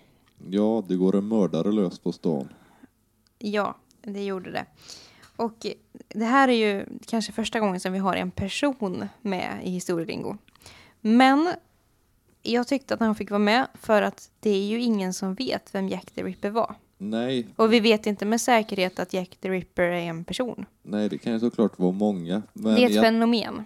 Ja, 0.50 0.84
det 0.88 0.96
går 0.96 1.16
en 1.16 1.28
mördare 1.28 1.72
lös 1.72 2.00
på 2.00 2.12
stan. 2.12 2.50
Ja, 3.40 3.76
det 4.02 4.24
gjorde 4.24 4.52
det. 4.52 4.66
Och 5.40 5.66
det 6.08 6.26
här 6.26 6.48
är 6.48 6.54
ju 6.54 6.86
kanske 7.08 7.32
första 7.32 7.60
gången 7.60 7.80
som 7.80 7.94
vi 7.94 8.00
har 8.00 8.16
en 8.16 8.32
person 8.32 9.08
med 9.22 9.60
i 9.64 9.70
historielingo. 9.70 10.38
Men 11.02 11.50
jag 12.44 12.68
tyckte 12.68 12.94
att 12.94 13.00
han 13.00 13.16
fick 13.16 13.30
vara 13.30 13.40
med 13.40 13.68
för 13.82 14.02
att 14.02 14.32
det 14.40 14.50
är 14.50 14.64
ju 14.68 14.82
ingen 14.82 15.14
som 15.14 15.34
vet 15.34 15.76
vem 15.76 15.88
Jack 15.90 16.12
the 16.12 16.24
Ripper 16.24 16.50
var. 16.50 16.76
Nej, 16.98 17.48
Och 17.56 17.74
vi 17.74 17.80
vet 17.80 18.06
inte 18.08 18.26
med 18.26 18.42
säkerhet 18.42 19.00
att 19.00 19.14
Jack 19.14 19.38
the 19.42 19.50
Ripper 19.50 19.84
är 19.84 20.02
en 20.02 20.24
person. 20.24 20.66
nej, 20.84 21.10
det 21.10 21.18
kan 21.18 21.34
ju 21.34 21.40
såklart 21.40 21.80
vara 21.80 21.92
många. 21.92 22.42
Men 22.54 22.76
det 22.76 22.82
är 22.82 22.86
ett 22.86 22.96
jag, 22.96 23.04
fenomen. 23.06 23.66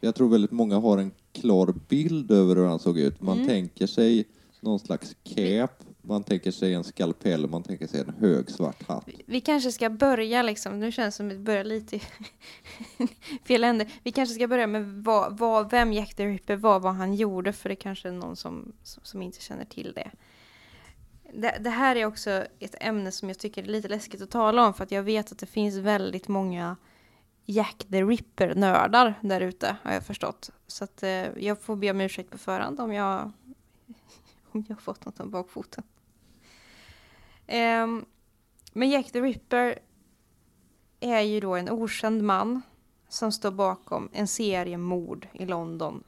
jag 0.00 0.14
tror 0.14 0.28
väldigt 0.28 0.50
många 0.50 0.78
har 0.78 0.98
en 0.98 1.10
klar 1.32 1.74
bild 1.88 2.30
över 2.30 2.56
hur 2.56 2.66
han 2.66 2.78
såg 2.78 2.98
ut. 2.98 3.20
Man 3.20 3.36
Mm. 3.36 3.48
tänker 3.48 3.86
sig 3.86 4.24
någon 4.60 4.78
slags 4.78 5.16
cap, 5.24 5.84
man 6.10 6.22
tänker 6.22 6.50
sig 6.50 6.74
en 6.74 6.84
skalpell, 6.84 7.50
man 7.50 7.62
tänker 7.62 7.86
sig 7.86 8.00
en 8.00 8.14
hög 8.18 8.50
svart 8.50 8.82
hatt. 8.88 9.08
Vi 9.26 9.40
kanske 9.40 9.72
ska 9.72 9.90
börja 9.90 10.42
liksom, 10.42 10.80
nu 10.80 10.92
känns 10.92 11.14
det 11.14 11.16
som 11.16 11.26
att 11.26 11.32
vi 11.32 11.38
börjar 11.38 11.64
lite 11.64 11.96
i 11.96 12.02
fel 13.44 13.64
ände. 13.64 13.86
Vi 14.02 14.12
kanske 14.12 14.34
ska 14.34 14.48
börja 14.48 14.66
med 14.66 14.86
vad, 14.86 15.38
vad, 15.38 15.70
vem 15.70 15.92
Jack 15.92 16.14
the 16.14 16.26
Ripper 16.26 16.56
var, 16.56 16.80
vad 16.80 16.94
han 16.94 17.14
gjorde, 17.14 17.52
för 17.52 17.68
det 17.68 17.76
kanske 17.76 18.08
är 18.08 18.12
någon 18.12 18.36
som, 18.36 18.72
som, 18.82 19.22
inte 19.22 19.40
känner 19.40 19.64
till 19.64 19.92
det. 19.92 20.10
det. 21.32 21.58
Det 21.60 21.70
här 21.70 21.96
är 21.96 22.06
också 22.06 22.44
ett 22.58 22.74
ämne 22.80 23.12
som 23.12 23.28
jag 23.28 23.38
tycker 23.38 23.62
är 23.62 23.66
lite 23.66 23.88
läskigt 23.88 24.22
att 24.22 24.30
tala 24.30 24.66
om, 24.66 24.74
för 24.74 24.84
att 24.84 24.92
jag 24.92 25.02
vet 25.02 25.32
att 25.32 25.38
det 25.38 25.46
finns 25.46 25.76
väldigt 25.76 26.28
många 26.28 26.76
Jack 27.44 27.86
the 27.90 28.02
Ripper-nördar 28.02 29.14
där 29.20 29.40
ute, 29.40 29.76
har 29.82 29.92
jag 29.92 30.06
förstått. 30.06 30.50
Så 30.66 30.84
att 30.84 31.02
eh, 31.02 31.38
jag 31.38 31.60
får 31.60 31.76
be 31.76 31.90
om 31.90 32.00
ursäkt 32.00 32.30
på 32.30 32.38
förhand 32.38 32.80
om 32.80 32.92
jag, 32.92 33.20
om 34.52 34.64
jag 34.68 34.76
har 34.76 34.80
fått 34.80 35.04
något 35.04 35.20
om 35.20 35.30
bakfoten. 35.30 35.84
Ehm, 37.50 38.04
men 38.72 38.90
Jack 38.90 39.12
the 39.12 39.20
Ripper 39.20 39.78
är 41.00 41.20
ju 41.20 41.40
då 41.40 41.54
en 41.54 41.70
okänd 41.70 42.22
man 42.22 42.62
som 43.08 43.32
står 43.32 43.50
bakom 43.50 44.08
en 44.12 44.26
serie 44.26 44.76
mord 44.78 45.26
i 45.32 45.46
London 45.46 46.04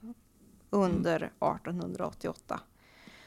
under 0.70 1.16
1888. 1.40 2.60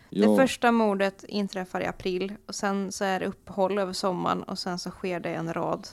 Det 0.10 0.20
Ja, 0.20 0.36
första 0.38 0.72
mordet 0.72 1.24
inträffar 1.28 1.82
i 1.82 1.86
april 1.86 2.34
och 2.46 2.56
sen 2.56 2.92
så 2.92 3.04
är 3.06 3.20
det 3.20 3.26
uppehåll 3.26 3.78
över 3.80 3.94
sommaren 3.94 4.44
och 4.44 4.60
sen 4.60 4.80
så 4.80 4.90
sker 4.90 5.20
det 5.20 5.30
en 5.36 5.54
rad 5.54 5.88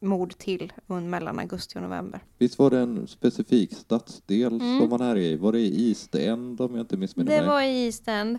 mord 0.00 0.38
till 0.38 0.72
mellan 0.86 1.38
augusti 1.38 1.78
och 1.78 1.82
november. 1.82 2.20
visst 2.38 2.58
var 2.58 2.70
det 2.70 2.78
en 2.78 3.06
specifik 3.06 3.74
stadsdel 3.74 4.52
Mm. 4.60 4.80
som 4.80 4.92
han 4.92 5.00
är 5.00 5.16
i? 5.16 5.36
Var 5.36 5.52
det 5.52 5.58
i 5.60 5.88
East 5.88 6.14
End 6.14 6.60
om 6.60 6.74
jag 6.74 6.82
inte 6.82 6.96
missminner 6.96 7.30
Det 7.32 7.38
mig? 7.40 7.48
var 7.48 7.62
i 7.62 7.84
East 7.86 8.08
End 8.08 8.38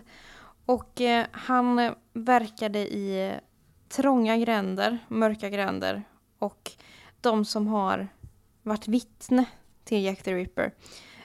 och 0.66 1.00
eh, 1.00 1.26
han 1.32 1.94
verkade 2.12 2.78
i 2.78 3.34
trånga 3.88 4.36
gränder, 4.36 4.98
mörka 5.08 5.50
gränder 5.50 6.02
och 6.38 6.70
de 7.20 7.44
som 7.44 7.66
har 7.66 8.08
varit 8.62 8.88
vittne 8.88 9.44
till 9.84 10.04
Jack 10.04 10.22
the 10.22 10.34
Ripper 10.34 10.74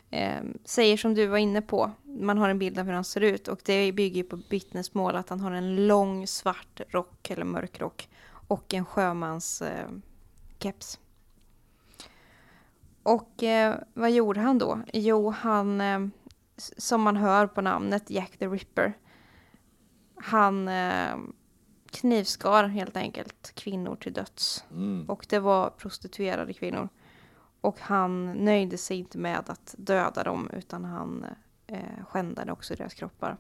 eh, 0.10 0.42
säger 0.66 0.98
som 0.98 1.14
du 1.14 1.28
var 1.28 1.38
inne 1.38 1.62
på, 1.62 1.92
man 2.04 2.38
har 2.38 2.50
en 2.50 2.60
bild 2.60 2.80
av 2.80 2.86
hur 2.86 2.94
han 2.94 3.04
ser 3.04 3.22
ut 3.22 3.48
och 3.48 3.60
det 3.66 3.92
bygger 3.92 4.18
ju 4.18 4.24
på 4.24 4.40
vittnesmål 4.50 5.16
att 5.16 5.30
han 5.30 5.40
har 5.40 5.52
en 5.52 5.88
lång 5.88 6.28
svart 6.28 6.82
rock 6.90 7.30
eller 7.30 7.46
mörk 7.46 7.80
rock 7.80 8.10
och 8.48 8.74
en 8.74 8.86
sjömans 8.86 9.62
eh, 9.62 9.88
keps. 10.60 11.00
Och 13.04 13.44
eh, 13.44 13.76
vad 13.94 14.12
gjorde 14.12 14.40
han 14.40 14.58
då? 14.58 14.80
Jo, 14.94 15.30
han, 15.30 15.82
eh, 15.82 16.08
som 16.58 17.02
man 17.02 17.18
hör 17.18 17.48
på 17.48 17.62
namnet 17.62 18.10
Jack 18.10 18.38
the 18.38 18.48
Ripper, 18.48 18.94
han 20.18 20.68
eh, 20.68 21.18
knivskar 21.92 22.68
helt 22.68 22.98
enkelt 22.98 23.52
kvinnor 23.56 23.96
till 23.96 24.14
döds. 24.14 24.66
Mm. 24.72 25.06
Och 25.10 25.26
det 25.30 25.40
var 25.40 25.70
prostituerade 25.70 26.54
kvinnor. 26.54 26.90
Och 27.62 27.80
han 27.80 28.32
nöjde 28.32 28.78
sig 28.78 28.98
inte 28.98 29.18
med 29.18 29.50
att 29.50 29.76
döda 29.78 30.24
dem 30.24 30.50
utan 30.54 30.86
han 30.86 31.26
eh, 31.68 32.06
skändade 32.08 32.52
också 32.52 32.76
deras 32.76 32.94
kroppar. 32.94 33.38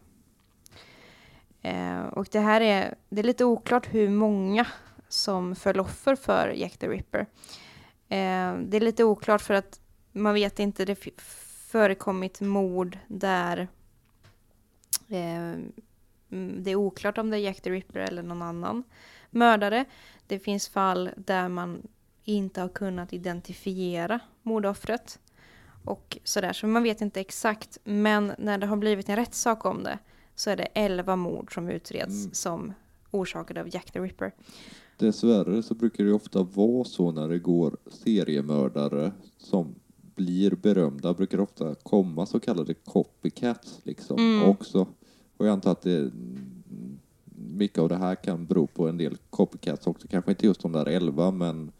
Eh, 1.61 2.01
och 2.01 2.27
det 2.31 2.39
här 2.39 2.61
är, 2.61 2.95
det 3.09 3.21
är 3.21 3.23
lite 3.23 3.45
oklart 3.45 3.93
hur 3.93 4.09
många 4.09 4.67
som 5.07 5.55
föll 5.55 5.79
offer 5.79 6.15
för 6.15 6.49
Jack 6.49 6.77
the 6.77 6.87
Ripper. 6.87 7.19
Eh, 8.09 8.57
det 8.59 8.77
är 8.77 8.79
lite 8.79 9.03
oklart 9.03 9.41
för 9.41 9.53
att 9.53 9.79
man 10.11 10.33
vet 10.33 10.59
inte, 10.59 10.85
det 10.85 10.95
förekommit 11.67 12.41
mord 12.41 12.97
där 13.07 13.67
eh, 15.07 15.53
det 16.63 16.71
är 16.71 16.75
oklart 16.75 17.17
om 17.17 17.29
det 17.29 17.37
är 17.37 17.41
Jack 17.41 17.61
the 17.61 17.69
Ripper 17.71 17.99
eller 17.99 18.23
någon 18.23 18.41
annan 18.41 18.83
mördare. 19.29 19.85
Det 20.27 20.39
finns 20.39 20.67
fall 20.67 21.09
där 21.17 21.49
man 21.49 21.81
inte 22.23 22.61
har 22.61 22.69
kunnat 22.69 23.13
identifiera 23.13 24.19
mordoffret. 24.43 25.19
Och 25.85 26.17
sådär, 26.23 26.53
så 26.53 26.67
man 26.67 26.83
vet 26.83 27.01
inte 27.01 27.19
exakt. 27.21 27.77
Men 27.83 28.33
när 28.37 28.57
det 28.57 28.65
har 28.65 28.77
blivit 28.77 29.09
en 29.09 29.15
rättssak 29.15 29.65
om 29.65 29.83
det 29.83 29.99
så 30.35 30.49
är 30.49 30.55
det 30.57 30.63
11 30.73 31.15
mord 31.15 31.53
som 31.53 31.69
utreds 31.69 32.23
Mm. 32.23 32.33
som 32.33 32.73
orsakade 33.11 33.61
av 33.61 33.67
Jack 33.75 33.91
the 33.91 33.99
Ripper. 33.99 34.31
Dessvärre 34.97 35.63
så 35.63 35.73
brukar 35.75 36.03
det 36.03 36.13
ofta 36.13 36.43
vara 36.43 36.83
så 36.83 37.11
när 37.11 37.27
det 37.27 37.39
går 37.39 37.77
seriemördare 37.87 39.11
som 39.37 39.75
blir 40.15 40.51
berömda 40.51 41.13
brukar 41.13 41.39
ofta 41.39 41.75
komma 41.75 42.25
så 42.25 42.39
kallade 42.39 42.73
copycats 42.73 43.79
liksom 43.83 44.17
Mm. 44.19 44.49
också. 44.49 44.87
Och 45.37 45.45
jag 45.47 45.53
antar 45.53 45.71
att 45.71 45.81
det, 45.81 46.11
mycket 47.35 47.77
av 47.79 47.89
det 47.89 47.97
här 47.97 48.15
kan 48.15 48.45
bero 48.45 48.67
på 48.67 48.87
en 48.87 48.97
del 48.97 49.17
copycats 49.29 49.87
också. 49.87 50.07
Kanske 50.07 50.31
inte 50.31 50.45
just 50.45 50.61
de 50.61 50.71
där 50.71 50.85
elva 50.85 51.31
men 51.31 51.71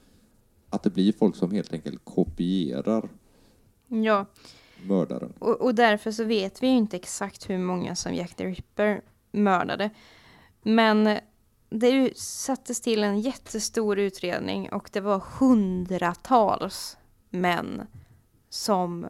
att 0.70 0.84
det 0.84 0.90
blir 0.90 1.14
folk 1.14 1.36
som 1.36 1.52
helt 1.52 1.74
enkelt 1.74 2.02
kopierar 2.04 3.10
Ja, 3.88 4.26
mördaren. 4.84 5.34
och, 5.40 5.62
och 5.62 5.76
därför 5.76 6.12
så 6.12 6.24
vet 6.24 6.64
vi 6.64 6.68
ju 6.68 6.74
inte 6.74 6.96
exakt 6.98 7.50
hur 7.50 7.58
många 7.58 7.96
som 7.96 8.14
Jack 8.14 8.36
the 8.36 8.46
Ripper 8.46 9.02
mördade. 9.32 9.90
Men 10.62 11.18
det 11.70 12.18
sattes 12.18 12.82
till 12.82 13.04
en 13.04 13.20
jättestor 13.20 14.00
utredning 14.00 14.70
och 14.70 14.90
det 14.94 15.02
var 15.02 15.24
hundratals 15.40 16.98
män 17.30 17.82
som 18.50 19.08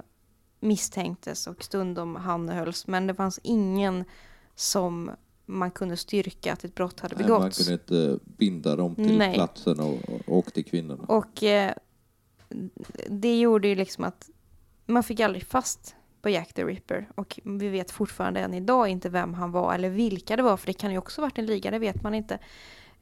misstänktes 0.60 1.48
och 1.48 1.64
stundom 1.64 2.16
handhölls. 2.16 2.88
Men 2.88 3.08
det 3.08 3.14
fanns 3.16 3.40
ingen 3.44 4.06
som 4.58 5.12
man 5.46 5.72
kunde 5.72 5.98
styrka 5.98 6.54
att 6.54 6.64
ett 6.64 6.76
brott 6.76 7.00
hade 7.00 7.16
Nej, 7.16 7.30
man 7.30 7.40
begåtts. 7.40 7.58
kunde 7.58 7.74
inte 7.74 8.20
binda 8.26 8.76
dem 8.76 8.96
till 8.96 9.18
Nej. 9.18 9.34
platsen 9.34 9.80
och, 9.80 9.98
och 10.26 10.54
till 10.54 10.66
kvinnorna. 10.66 11.04
Och 11.04 11.44
eh, 11.44 11.74
det 13.10 13.40
gjorde 13.40 13.68
ju 13.68 13.76
liksom 13.76 14.04
att 14.04 14.30
man 14.86 15.04
fick 15.04 15.20
aldrig 15.20 15.44
fast 15.44 15.96
på 16.22 16.30
Jack 16.30 16.54
the 16.54 16.64
Ripper. 16.64 17.10
Och 17.16 17.40
vi 17.44 17.70
vet 17.70 17.92
fortfarande 17.92 18.40
än 18.40 18.54
idag 18.54 18.88
inte 18.88 19.10
vem 19.10 19.34
han 19.34 19.52
var 19.52 19.74
eller 19.74 19.90
vilka 19.90 20.36
det 20.36 20.44
var, 20.44 20.58
för 20.58 20.68
det 20.68 20.74
kan 20.74 20.92
ju 20.92 20.98
också 20.98 21.22
varit 21.22 21.38
en 21.38 21.46
liga, 21.46 21.72
det 21.72 21.80
vet 21.80 22.04
man 22.04 22.14
inte. 22.14 22.40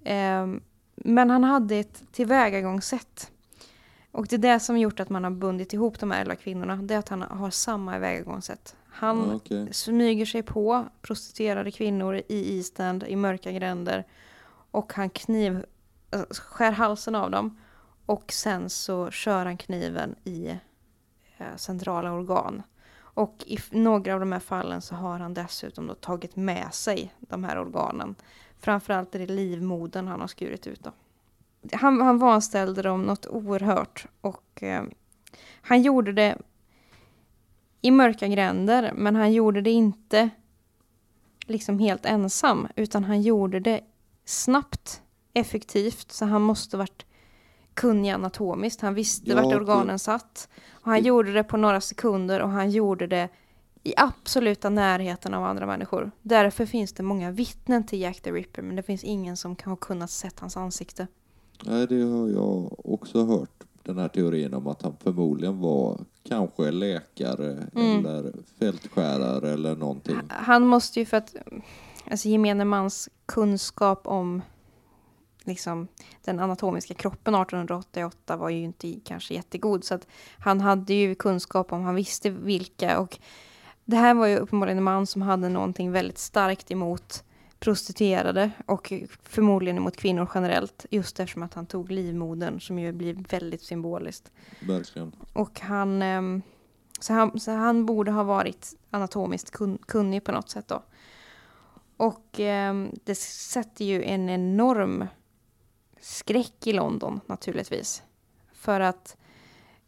Ehm, 0.04 0.62
men 0.96 1.30
han 1.30 1.44
hade 1.44 1.76
ett 1.76 2.04
tillvägagångssätt. 2.12 3.32
Och 4.12 4.28
det 4.28 4.36
är 4.36 4.38
det 4.38 4.60
som 4.60 4.78
gjort 4.78 5.00
att 5.00 5.10
man 5.10 5.24
har 5.24 5.32
bundit 5.32 5.74
ihop 5.74 6.00
de 6.00 6.12
här 6.12 6.22
elva 6.22 6.36
kvinnorna, 6.36 6.76
det 6.76 6.94
är 6.94 7.00
att 7.00 7.10
han 7.10 7.22
har 7.22 7.50
samma 7.50 7.92
tillvägagångssätt. 7.92 8.76
Han 8.96 9.30
Ja, 9.30 9.36
okej. 9.36 9.74
smyger 9.74 10.26
sig 10.26 10.44
på 10.44 10.86
prostituerade 11.02 11.72
kvinnor 11.72 12.22
i 12.28 12.58
East 12.58 12.80
End, 12.80 13.04
i 13.04 13.16
mörka 13.16 13.52
gränder. 13.52 14.04
Och 14.72 14.94
han 14.94 15.10
kniv, 15.10 15.66
äh, 16.12 16.22
skär 16.30 16.72
halsen 16.72 17.16
av 17.16 17.32
dem. 17.32 17.58
Och 18.06 18.32
sen 18.32 18.70
så 18.70 19.12
kör 19.12 19.46
han 19.46 19.58
kniven 19.58 20.16
i 20.24 20.48
eh, 21.38 21.56
centrala 21.56 22.12
organ. 22.14 22.64
Och 22.98 23.44
i 23.48 23.58
några 23.72 24.14
av 24.14 24.20
de 24.20 24.32
här 24.32 24.40
fallen 24.40 24.82
så 24.82 24.96
har 24.96 25.20
han 25.20 25.34
dessutom 25.34 25.88
då 25.88 25.94
tagit 25.94 26.36
med 26.36 26.74
sig 26.74 27.14
de 27.20 27.44
här 27.44 27.60
organen. 27.60 28.16
Framförallt 28.60 29.16
är 29.16 29.20
det 29.20 29.34
livmodern 29.34 30.08
han 30.08 30.22
har 30.22 30.28
skurit 30.28 30.68
ut. 30.68 30.84
Då. 30.84 30.92
Han, 31.74 32.02
han 32.02 32.18
vanställde 32.18 32.82
dem 32.82 33.02
något 33.02 33.28
oerhört. 33.28 34.06
Och 34.22 34.64
eh, 34.64 34.84
han 35.62 35.82
gjorde 35.82 36.12
det 36.14 36.38
i 37.86 37.92
mörka 37.92 38.28
gränder, 38.28 38.92
men 38.96 39.16
han 39.16 39.34
gjorde 39.34 39.62
det 39.62 39.72
inte 39.72 40.30
liksom 41.46 41.80
helt 41.80 42.06
ensam, 42.06 42.68
utan 42.76 43.04
han 43.04 43.22
gjorde 43.22 43.60
det 43.60 43.82
snabbt, 44.26 45.02
effektivt, 45.34 46.12
så 46.12 46.26
han 46.26 46.42
måste 46.42 46.78
varit 46.78 47.06
kunnig 47.74 48.10
anatomiskt. 48.10 48.82
Han 48.82 48.94
visste 48.94 49.30
Ja, 49.30 49.36
vart 49.36 49.56
organen 49.56 50.00
satt. 50.00 50.50
Och 50.72 50.86
han 50.92 51.02
det- 51.02 51.08
gjorde 51.08 51.34
det 51.34 51.44
på 51.44 51.58
några 51.58 51.82
sekunder 51.82 52.40
och 52.42 52.50
han 52.50 52.72
gjorde 52.72 53.08
det 53.08 53.30
i 53.84 53.94
absoluta 53.98 54.70
närheten 54.70 55.34
av 55.34 55.44
andra 55.44 55.66
människor. 55.66 56.12
Därför 56.22 56.66
finns 56.66 56.94
det 56.94 57.04
många 57.04 57.32
vittnen 57.32 57.84
till 57.86 58.02
Jack 58.02 58.22
the 58.22 58.32
Ripper, 58.32 58.62
men 58.62 58.76
det 58.76 58.84
finns 58.84 59.04
ingen 59.04 59.38
som 59.38 59.56
kan 59.56 59.70
ha 59.72 59.78
kunnat 59.78 60.12
sett 60.12 60.40
hans 60.40 60.58
ansikte. 60.58 61.08
Nej, 61.66 61.88
det 61.88 62.02
har 62.02 62.30
jag 62.30 62.86
också 62.90 63.26
hört. 63.26 63.64
Den 63.86 63.98
här 63.98 64.08
teorin 64.08 64.54
om 64.54 64.68
att 64.68 64.82
han 64.82 64.96
förmodligen 65.04 65.60
var 65.60 66.00
kanske 66.24 66.72
läkare 66.72 67.68
Mm. 67.76 68.06
eller 68.06 68.34
fältskärare 68.60 69.52
eller 69.54 69.76
någonting. 69.76 70.16
Han 70.30 70.66
måste 70.68 71.00
ju 71.00 71.06
för 71.06 71.18
att, 71.18 71.36
alltså 72.12 72.28
gemene 72.28 72.66
mans 72.66 73.10
kunskap 73.26 74.08
om 74.08 74.42
liksom, 75.44 75.88
den 76.24 76.40
anatomiska 76.40 76.94
kroppen 76.94 77.36
1888 77.36 78.38
var 78.38 78.50
ju 78.50 78.64
inte 78.64 78.94
kanske 79.04 79.34
jättegod. 79.34 79.84
Så 79.84 79.94
att 79.96 80.08
han 80.40 80.62
hade 80.62 80.94
ju 80.94 81.16
kunskap 81.16 81.74
om, 81.74 81.82
han 81.84 81.96
visste 81.96 82.30
vilka 82.30 83.00
och 83.00 83.20
det 83.86 83.96
här 83.96 84.14
var 84.14 84.28
ju 84.28 84.38
uppenbarligen 84.38 84.78
en 84.78 84.84
man 84.84 85.08
som 85.08 85.22
hade 85.22 85.50
någonting 85.50 85.92
väldigt 85.92 86.18
starkt 86.18 86.72
emot 86.72 87.24
prostituerade 87.66 88.52
och 88.66 88.94
förmodligen 89.24 89.78
emot 89.78 89.98
kvinnor 89.98 90.30
generellt. 90.36 90.86
Just 90.90 91.20
eftersom 91.20 91.44
att 91.44 91.54
han 91.54 91.66
tog 91.66 91.92
livmodern 91.92 92.60
som 92.60 92.80
ju 92.80 92.92
blir 92.92 93.14
väldigt 93.30 93.62
symboliskt. 93.62 94.32
Verkligen. 94.60 95.16
Och 95.34 95.60
han, 95.60 96.02
ehm, 96.02 96.42
så 97.00 97.14
han, 97.14 97.40
så 97.40 97.52
han 97.52 97.86
borde 97.86 98.12
ha 98.12 98.24
varit 98.24 98.74
anatomiskt 98.92 99.52
kun, 99.52 99.78
kunnig 99.78 100.24
på 100.24 100.32
något 100.32 100.50
sätt 100.50 100.68
då. 100.68 100.84
Och 101.98 102.40
ehm, 102.40 102.92
det 103.04 103.16
sätter 103.16 103.86
ju 103.86 104.04
en 104.04 104.30
enorm 104.30 105.08
skräck 106.00 106.68
i 106.68 106.74
London 106.74 107.20
naturligtvis. 107.26 108.04
För 108.54 108.80
att 108.80 109.18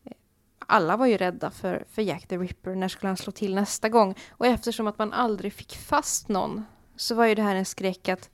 eh, 0.04 0.12
alla 0.60 0.98
var 0.98 1.06
ju 1.06 1.18
rädda 1.18 1.52
för, 1.52 1.86
för 1.90 2.02
Jack 2.02 2.28
the 2.28 2.38
Ripper. 2.38 2.76
När 2.76 2.88
skulle 2.88 3.10
han 3.10 3.18
slå 3.18 3.32
till 3.32 3.56
nästa 3.56 3.90
gång? 3.90 4.16
Och 4.30 4.46
eftersom 4.46 4.88
att 4.88 4.98
man 4.98 5.13
aldrig 5.13 5.54
fick 5.54 5.78
fast 5.78 6.30
någon 6.30 6.63
så 6.97 7.15
var 7.15 7.25
ju 7.25 7.36
det 7.36 7.41
här 7.41 7.55
en 7.55 7.65
skräck 7.65 8.10
att 8.10 8.29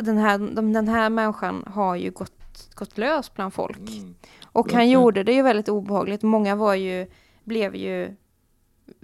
den 0.00 0.18
här, 0.18 0.38
de, 0.38 0.72
den 0.72 0.88
här 0.88 1.10
människan 1.10 1.64
har 1.66 1.96
ju 1.96 2.10
gått, 2.10 2.74
gått 2.74 2.98
lös 2.98 3.34
bland 3.34 3.54
folk. 3.54 3.78
Mm. 3.78 4.14
Och 4.44 4.72
han 4.72 4.90
gjorde 4.90 5.22
det 5.22 5.32
ju 5.32 5.42
väldigt 5.42 5.68
obehagligt. 5.68 6.22
Många 6.22 6.56
var 6.56 6.74
ju, 6.74 7.06
blev 7.44 7.74
ju 7.74 8.16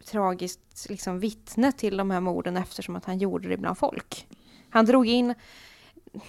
tragiskt 0.04 0.86
liksom 0.88 1.18
vittne 1.20 1.72
till 1.72 1.96
de 1.96 2.10
här 2.10 2.20
morden 2.20 2.56
eftersom 2.56 2.96
att 2.96 3.04
han 3.04 3.18
gjorde 3.18 3.48
det 3.48 3.56
bland 3.56 3.78
folk. 3.78 4.26
Han 4.70 4.86
drog 4.86 5.06
in, 5.06 5.34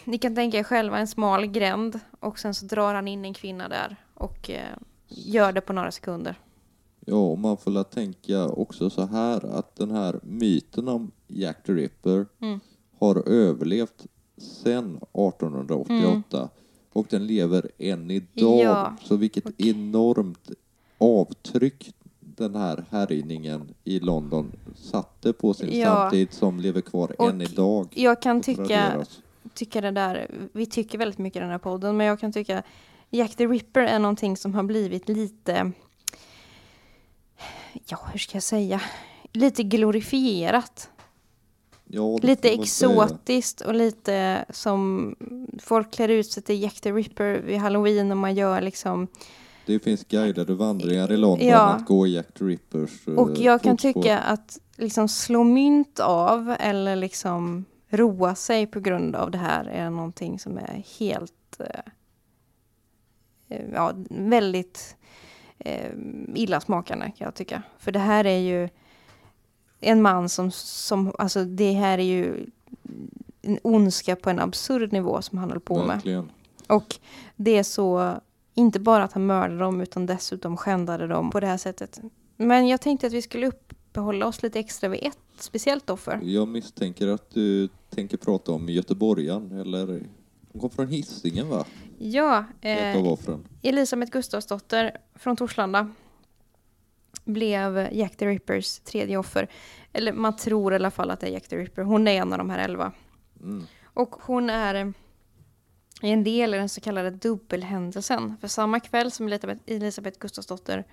ni 0.03 0.17
kan 0.17 0.35
tänka 0.35 0.59
er 0.59 0.63
själva, 0.63 0.97
en 0.97 1.07
smal 1.07 1.45
gränd 1.45 1.99
och 2.19 2.39
sen 2.39 2.53
så 2.53 2.65
drar 2.65 2.93
han 2.93 3.07
in 3.07 3.25
en 3.25 3.33
kvinna 3.33 3.67
där 3.69 3.95
och 4.13 4.49
eh, 4.49 4.77
gör 5.07 5.51
det 5.51 5.61
på 5.61 5.73
några 5.73 5.91
sekunder. 5.91 6.35
Ja, 7.05 7.35
man 7.35 7.57
får 7.57 7.71
väl 7.71 7.83
tänka 7.83 8.45
också 8.47 8.89
så 8.89 9.05
här 9.05 9.45
att 9.45 9.75
den 9.75 9.91
här 9.91 10.19
myten 10.23 10.87
om 10.87 11.11
Jack 11.27 11.63
the 11.65 11.73
Ripper 11.73 12.25
Mm. 12.41 12.59
har 12.99 13.29
överlevt 13.29 14.05
sedan 14.37 14.99
1888 15.13 16.49
och 16.93 17.07
den 17.09 17.27
lever 17.27 17.69
än 17.77 18.11
idag. 18.11 18.59
Ja, 18.59 18.95
Så 19.03 19.15
vilket 19.15 19.45
och- 19.45 19.51
enormt 19.57 20.51
avtryck 20.97 21.93
den 22.19 22.55
här 22.55 22.85
härjningen 22.89 23.73
i 23.83 23.99
London 23.99 24.51
satte 24.75 25.33
på 25.33 25.53
sin 25.53 25.79
Ja. 25.79 25.85
samtid 25.95 26.33
som 26.33 26.59
lever 26.59 26.81
kvar 26.81 27.15
Och 27.21 27.29
än 27.29 27.41
idag. 27.41 27.87
Jag 27.95 28.21
kan 28.21 28.41
tycka, 28.41 29.05
tycka 29.53 29.81
det 29.81 29.91
där, 29.91 30.31
vi 30.53 30.65
tycker 30.65 30.97
väldigt 30.97 31.17
mycket 31.19 31.37
i 31.37 31.39
den 31.39 31.49
här 31.49 31.57
podden, 31.57 31.97
men 31.97 32.07
jag 32.07 32.19
kan 32.19 32.31
tycka 32.31 32.63
Jack 33.09 33.35
the 33.35 33.47
Ripper 33.47 33.81
är 33.81 33.99
någonting 33.99 34.37
som 34.37 34.53
har 34.53 34.63
blivit 34.63 35.09
lite, 35.09 35.71
ja 37.87 37.99
hur 38.11 38.19
ska 38.19 38.35
jag 38.35 38.43
säga, 38.43 38.81
lite 39.33 39.63
glorifierat. 39.63 40.89
Ja, 41.93 42.17
Lite 42.21 42.41
säga. 42.41 42.61
exotiskt 42.61 43.61
och 43.61 43.73
lite 43.75 44.45
som 44.49 45.15
folk 45.61 45.91
klär 45.91 46.07
ut 46.09 46.31
sig 46.31 46.43
till 46.43 46.61
Jack 46.63 46.81
the 46.81 46.91
Ripper 46.91 47.33
vid 47.39 47.57
halloween 47.59 48.11
och 48.11 48.17
man 48.17 48.35
gör 48.35 48.61
liksom. 48.61 49.07
Det 49.65 49.79
finns 49.79 50.03
guidade 50.03 50.53
vandringar 50.53 51.11
i 51.11 51.17
London 51.17 51.47
Ja. 51.47 51.59
att 51.69 51.85
gå 51.85 52.07
i 52.07 52.15
Jack 52.15 52.33
the 52.39 52.45
Rippers 52.45 53.07
eh, 53.07 53.13
Och 53.13 53.37
jag 53.37 53.61
kan 53.61 53.77
fotspår. 53.77 53.93
tycka 54.01 54.19
att 54.19 54.59
liksom 54.77 55.07
slå 55.07 55.43
mynt 55.43 55.99
av 55.99 56.55
eller 56.59 56.95
liksom 56.95 57.65
roa 57.89 58.35
sig 58.35 58.67
på 58.67 58.79
grund 58.79 59.15
av 59.15 59.31
det 59.31 59.37
här 59.37 59.65
är 59.65 59.89
någonting 59.89 60.39
som 60.39 60.57
är 60.57 60.83
helt, 60.99 61.59
eh, 61.59 61.65
eh, 63.49 63.65
ja, 63.73 63.93
väldigt 64.09 64.95
eh, 65.65 65.91
illasmakande 66.35 67.05
kan 67.05 67.25
jag 67.25 67.35
tycka. 67.35 67.63
För 67.77 67.91
det 67.91 67.99
här 67.99 68.25
är 68.25 68.37
ju 68.37 68.69
en 69.79 70.01
man 70.01 70.29
som, 70.29 70.51
som, 70.51 71.13
alltså 71.17 71.45
det 71.45 71.71
här 71.71 71.97
är 71.97 72.03
ju 72.03 72.45
en 73.41 73.59
ondska 73.63 74.15
på 74.15 74.29
en 74.29 74.39
absurd 74.39 74.91
nivå 74.91 75.21
som 75.21 75.37
han 75.37 75.49
håller 75.49 75.59
på 75.59 75.77
med. 75.77 75.87
Verkligen. 75.87 76.29
Och 76.67 76.95
det 77.35 77.57
är 77.57 77.63
så, 77.63 78.15
inte 78.53 78.79
bara 78.79 79.03
att 79.03 79.13
han 79.13 79.25
mördade 79.25 79.59
dem 79.59 79.81
utan 79.81 80.05
dessutom 80.05 80.57
skändade 80.57 81.07
dem 81.07 81.31
på 81.31 81.39
det 81.39 81.47
här 81.47 81.57
sättet. 81.57 82.01
Men 82.37 82.67
jag 82.67 82.81
tänkte 82.81 83.07
att 83.07 83.13
vi 83.13 83.21
skulle 83.21 83.47
uppehålla 83.47 84.25
oss 84.27 84.43
lite 84.43 84.59
extra 84.59 84.89
vid 84.89 85.03
ett 85.03 85.17
speciellt 85.39 85.89
offer. 85.89 86.19
Jag 86.23 86.47
misstänker 86.47 87.07
att 87.07 87.29
du 87.29 87.69
tänker 87.89 88.17
prata 88.17 88.51
om 88.51 88.69
Göteborgaren, 88.69 89.51
eller? 89.51 90.03
Hon 90.51 90.61
kom 90.61 90.69
från 90.69 90.87
Hisingen 90.87 91.49
va? 91.49 91.65
Ja, 92.03 92.45
eh, 92.61 92.97
av 92.97 93.07
offren. 93.07 93.47
Elisabeth 93.61 94.11
Gustafsdotter 94.11 94.97
från 95.15 95.35
Torslanda 95.35 95.89
blev 97.23 97.89
Jack 97.91 98.17
the 98.17 98.27
Rippers 98.27 98.79
tredje 98.79 99.17
offer. 99.17 99.47
Eller 99.93 100.13
man 100.13 100.35
tror 100.35 100.73
i 100.73 100.75
alla 100.75 100.91
fall 100.91 101.11
att 101.11 101.19
det 101.19 101.27
är 101.27 101.31
Jack 101.31 101.47
the 101.47 101.57
Ripper. 101.57 101.83
Hon 101.83 102.07
är 102.07 102.21
en 102.21 102.31
av 102.31 102.37
de 102.37 102.49
här 102.49 102.59
elva. 102.59 102.91
Mm. 103.39 103.65
Och 103.83 104.15
hon 104.21 104.49
är 104.49 104.75
eh, 104.75 104.87
en 106.01 106.23
del 106.23 106.53
i 106.53 106.57
den 106.57 106.69
så 106.69 106.81
kallade 106.81 107.09
dubbelhändelsen. 107.09 108.37
För 108.41 108.47
samma 108.47 108.79
kväll 108.79 109.11
som 109.11 109.27
Elisabeth, 109.27 109.61
Elisabeth 109.65 110.19
Gustafsdotter 110.19 110.85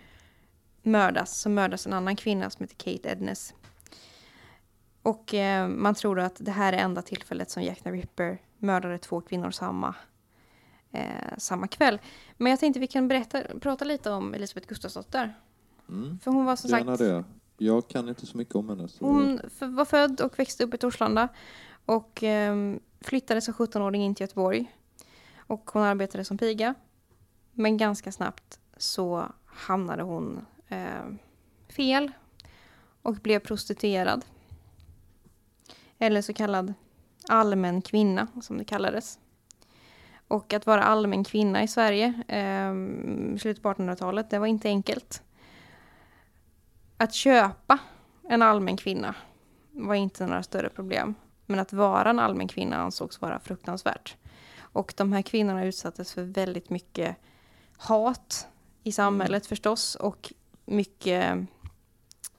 mördas 0.82 1.38
så 1.40 1.48
mördas 1.48 1.86
en 1.86 1.92
annan 1.92 2.16
kvinna 2.16 2.50
som 2.50 2.62
heter 2.64 2.76
Kate 2.76 3.08
Ednes. 3.08 3.54
Och 5.02 5.34
eh, 5.34 5.68
man 5.68 5.94
tror 5.94 6.20
att 6.20 6.36
det 6.38 6.50
här 6.50 6.72
är 6.72 6.76
enda 6.76 7.02
tillfället 7.02 7.50
som 7.50 7.62
Jack 7.62 7.82
the 7.82 7.90
Ripper 7.90 8.38
mördade 8.58 8.98
två 8.98 9.20
kvinnor 9.20 9.50
samma, 9.50 9.94
eh, 10.92 11.38
samma 11.38 11.68
kväll. 11.68 12.00
Men 12.36 12.50
jag 12.50 12.60
tänkte 12.60 12.80
vi 12.80 12.86
kan 12.86 13.08
berätta, 13.08 13.42
prata 13.60 13.84
lite 13.84 14.10
om 14.10 14.34
Elisabeth 14.34 14.68
Gustafsdotter. 14.68 15.34
Mm. 15.88 16.18
För 16.18 16.30
hon 16.30 16.44
var 16.44 16.56
som 16.56 16.70
Gärna 16.70 16.96
sagt 16.96 16.98
det. 16.98 17.24
Jag 17.58 17.88
kan 17.88 18.08
inte 18.08 18.26
så 18.26 18.36
mycket 18.36 18.54
om 18.54 18.68
henne. 18.68 18.88
Så... 18.88 19.06
hon 19.06 19.40
var 19.60 19.84
född 19.84 20.20
och 20.20 20.38
växte 20.38 20.64
upp 20.64 20.74
i 20.74 20.78
Torslanda 20.78 21.28
och 21.84 22.22
ehm, 22.22 22.80
flyttade 23.00 23.40
som 23.40 23.54
17-åring 23.54 24.02
in 24.02 24.14
till 24.14 24.24
Göteborg. 24.24 24.72
Och 25.36 25.70
hon 25.70 25.82
arbetade 25.82 26.24
som 26.24 26.38
piga. 26.38 26.74
Men 27.52 27.76
ganska 27.76 28.12
snabbt 28.12 28.60
så 28.76 29.32
hamnade 29.44 30.02
hon 30.02 30.46
ehm, 30.68 31.18
fel 31.68 32.10
och 33.02 33.14
blev 33.14 33.38
prostituerad. 33.38 34.24
Eller 35.98 36.22
så 36.22 36.32
kallad 36.32 36.74
allmän 37.28 37.82
kvinna 37.82 38.26
som 38.42 38.58
det 38.58 38.64
kallades. 38.64 39.18
Och 40.28 40.52
att 40.52 40.66
vara 40.66 40.82
allmän 40.82 41.24
kvinna 41.24 41.62
i 41.62 41.68
Sverige 41.68 42.22
ehm, 42.28 43.34
i 43.34 43.38
slutet 43.38 43.62
på 43.62 43.72
1800-talet, 43.72 44.30
det 44.30 44.38
var 44.38 44.46
inte 44.46 44.68
enkelt. 44.68 45.22
Att 46.96 47.14
köpa 47.14 47.78
en 48.28 48.42
allmän 48.42 48.76
kvinna 48.76 49.14
var 49.70 49.94
inte 49.94 50.26
några 50.26 50.42
större 50.42 50.68
problem. 50.68 51.14
Men 51.46 51.58
att 51.58 51.72
vara 51.72 52.10
en 52.10 52.18
allmän 52.18 52.48
kvinna 52.48 52.76
ansågs 52.76 53.20
vara 53.20 53.40
fruktansvärt. 53.40 54.16
Och 54.60 54.94
de 54.96 55.12
här 55.12 55.22
kvinnorna 55.22 55.64
utsattes 55.64 56.12
för 56.12 56.22
väldigt 56.22 56.70
mycket 56.70 57.16
hat 57.76 58.48
i 58.82 58.92
samhället 58.92 59.46
förstås 59.46 59.94
och 59.94 60.32
mycket 60.66 61.48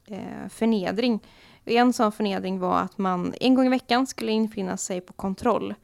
eh, 0.05 0.47
förnedring. 0.49 1.19
En 1.65 1.93
sån 1.93 2.11
förnedring 2.11 2.59
var 2.59 2.79
att 2.79 2.97
man 2.97 3.33
en 3.41 3.55
gång 3.55 3.65
i 3.65 3.69
veckan 3.69 4.07
skulle 4.07 4.31
infinna 4.31 4.77
sig 4.77 5.01
på 5.01 5.13
kontroll. 5.13 5.75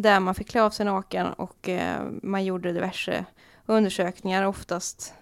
Där 0.00 0.20
man 0.20 0.34
fick 0.34 0.48
klä 0.48 0.62
av 0.62 0.70
sig 0.70 0.86
naken 0.86 1.32
och 1.32 1.68
eh, 1.68 2.10
man 2.22 2.44
gjorde 2.44 2.72
diverse 2.72 3.24
undersökningar, 3.66 4.42
oftast 4.42 5.14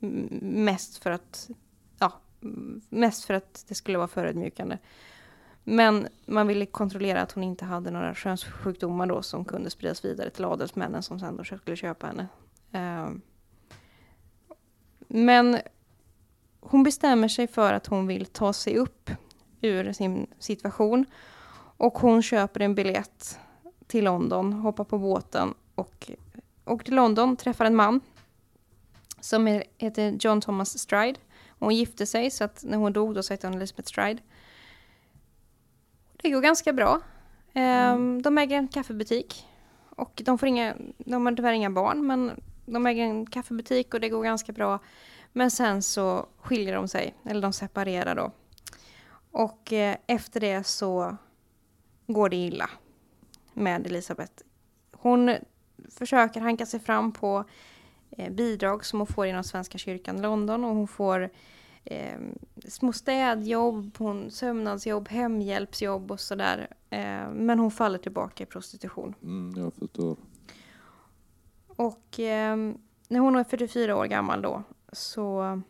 mm, 0.00 0.28
mest 0.40 1.02
för 1.02 1.10
att 1.10 1.50
ja, 1.98 2.12
mm, 2.42 2.80
mest 2.88 3.24
för 3.24 3.34
att 3.34 3.64
det 3.68 3.74
skulle 3.74 3.98
vara 3.98 4.08
förödmjukande. 4.08 4.78
Men 5.64 6.08
man 6.26 6.46
ville 6.46 6.66
kontrollera 6.66 7.22
att 7.22 7.32
hon 7.32 7.44
inte 7.44 7.64
hade 7.64 7.90
några 7.90 8.14
könssjukdomar 8.14 9.06
då 9.06 9.22
som 9.22 9.44
kunde 9.44 9.70
spridas 9.70 10.04
vidare 10.04 10.30
till 10.30 10.44
adelsmännen 10.44 11.02
som 11.02 11.20
sen 11.20 11.36
då 11.36 11.44
skulle 11.44 11.76
köpa 11.76 12.06
henne. 12.06 12.28
Ehm, 12.72 13.20
men 14.98 15.58
hon 16.60 16.82
bestämmer 16.82 17.28
sig 17.28 17.46
för 17.46 17.72
att 17.72 17.86
hon 17.86 18.06
vill 18.06 18.26
ta 18.26 18.52
sig 18.52 18.76
upp 18.76 19.10
ur 19.60 19.92
sin 19.92 20.26
situation. 20.38 21.06
Och 21.76 21.98
hon 21.98 22.22
köper 22.22 22.60
en 22.60 22.74
biljett 22.74 23.38
till 23.86 24.04
London, 24.04 24.52
hoppar 24.52 24.84
på 24.84 24.98
båten 24.98 25.54
och 25.74 26.10
åker 26.64 26.84
till 26.84 26.94
London, 26.94 27.36
träffar 27.36 27.64
en 27.64 27.76
man 27.76 28.00
som 29.20 29.48
är- 29.48 29.64
heter 29.78 30.16
John 30.20 30.40
Thomas 30.40 30.78
Stride. 30.78 31.18
Hon 31.58 31.74
gifte 31.74 32.06
sig 32.06 32.30
så 32.30 32.44
att 32.44 32.64
när 32.64 32.78
hon 32.78 32.92
dog 32.92 33.14
då 33.14 33.22
så 33.22 33.32
hette 33.32 33.46
hon 33.46 33.56
Elizabeth 33.56 33.88
Stride. 33.88 34.22
Det 36.22 36.30
går 36.30 36.40
ganska 36.40 36.72
bra. 36.72 37.00
Ehm, 37.52 38.22
De 38.22 38.38
äger 38.38 38.56
en 38.56 38.68
kaffebutik. 38.68 39.46
Och 39.96 40.22
de, 40.24 40.38
får 40.38 40.48
inga, 40.48 40.74
de 40.98 41.26
har 41.26 41.32
tyvärr 41.36 41.52
inga 41.52 41.70
barn 41.70 42.06
men 42.06 42.40
de 42.66 42.86
äger 42.86 43.04
en 43.04 43.26
kaffebutik 43.26 43.94
och 43.94 44.00
det 44.00 44.08
går 44.08 44.22
ganska 44.24 44.52
bra. 44.52 44.78
Men 45.32 45.50
sen 45.50 45.82
så 45.82 46.26
skiljer 46.40 46.74
de 46.74 46.88
sig, 46.88 47.14
eller 47.24 47.42
de 47.42 47.52
separerar 47.52 48.14
då. 48.14 48.30
Och 49.30 49.72
eh, 49.72 49.96
efter 50.06 50.40
det 50.40 50.64
så 50.64 51.16
går 52.06 52.28
det 52.28 52.36
illa 52.36 52.70
med 53.54 53.86
Elisabeth. 53.86 54.42
Hon 54.92 55.36
försöker 55.88 56.40
hanka 56.40 56.66
sig 56.66 56.80
fram 56.80 57.12
på 57.12 57.44
eh, 58.10 58.32
bidrag 58.32 58.84
som 58.84 59.00
hon 59.00 59.06
får 59.06 59.26
inom 59.26 59.44
Svenska 59.44 59.78
kyrkan 59.78 60.22
London 60.22 60.64
och 60.64 60.74
hon 60.74 60.88
får 60.88 61.30
eh, 61.84 62.18
små 62.68 62.92
städjobb, 62.92 63.94
hon, 63.98 64.30
sömnadsjobb, 64.30 65.08
hemhjälpsjobb 65.08 66.10
och 66.10 66.20
sådär. 66.20 66.68
Eh, 66.90 67.30
men 67.32 67.58
hon 67.58 67.70
faller 67.70 67.98
tillbaka 67.98 68.42
i 68.42 68.46
prostitution. 68.46 69.14
Mm, 69.22 69.62
jag 69.62 69.74
förstår. 69.74 70.16
Och 71.76 72.20
eh, 72.20 72.56
när 73.08 73.18
hon 73.18 73.36
är 73.36 73.44
44 73.44 73.96
år 73.96 74.06
gammal 74.06 74.42
då 74.42 74.62
så 74.92 75.62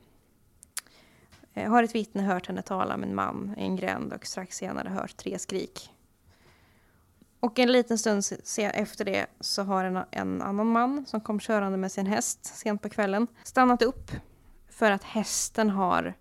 eh, 1.54 1.70
har 1.70 1.82
ett 1.82 1.94
vittne 1.94 2.22
hört 2.22 2.46
henne 2.46 2.62
tala 2.62 2.96
med 2.96 3.08
en 3.08 3.14
man 3.14 3.54
i 3.58 3.62
en 3.62 3.76
gränd 3.76 4.12
och 4.12 4.26
strax 4.26 4.56
senare 4.56 4.88
hört 4.88 5.16
tre 5.16 5.38
skrik. 5.38 5.90
Och 7.44 7.58
en 7.58 7.72
liten 7.72 7.98
stund 7.98 8.22
efter 8.58 9.04
det 9.04 9.26
så 9.40 9.62
har 9.62 9.84
en, 9.84 9.98
en 10.10 10.42
annan 10.42 10.66
man 10.66 11.06
som 11.06 11.20
kom 11.20 11.40
körande 11.40 11.78
med 11.78 11.92
sin 11.92 12.06
häst 12.06 12.44
sent 12.44 12.82
på 12.82 12.88
kvällen 12.88 13.26
stannat 13.42 13.82
upp 13.82 14.10
för 14.70 14.90
att 14.90 15.04
hästen 15.04 15.70
har 15.70 16.14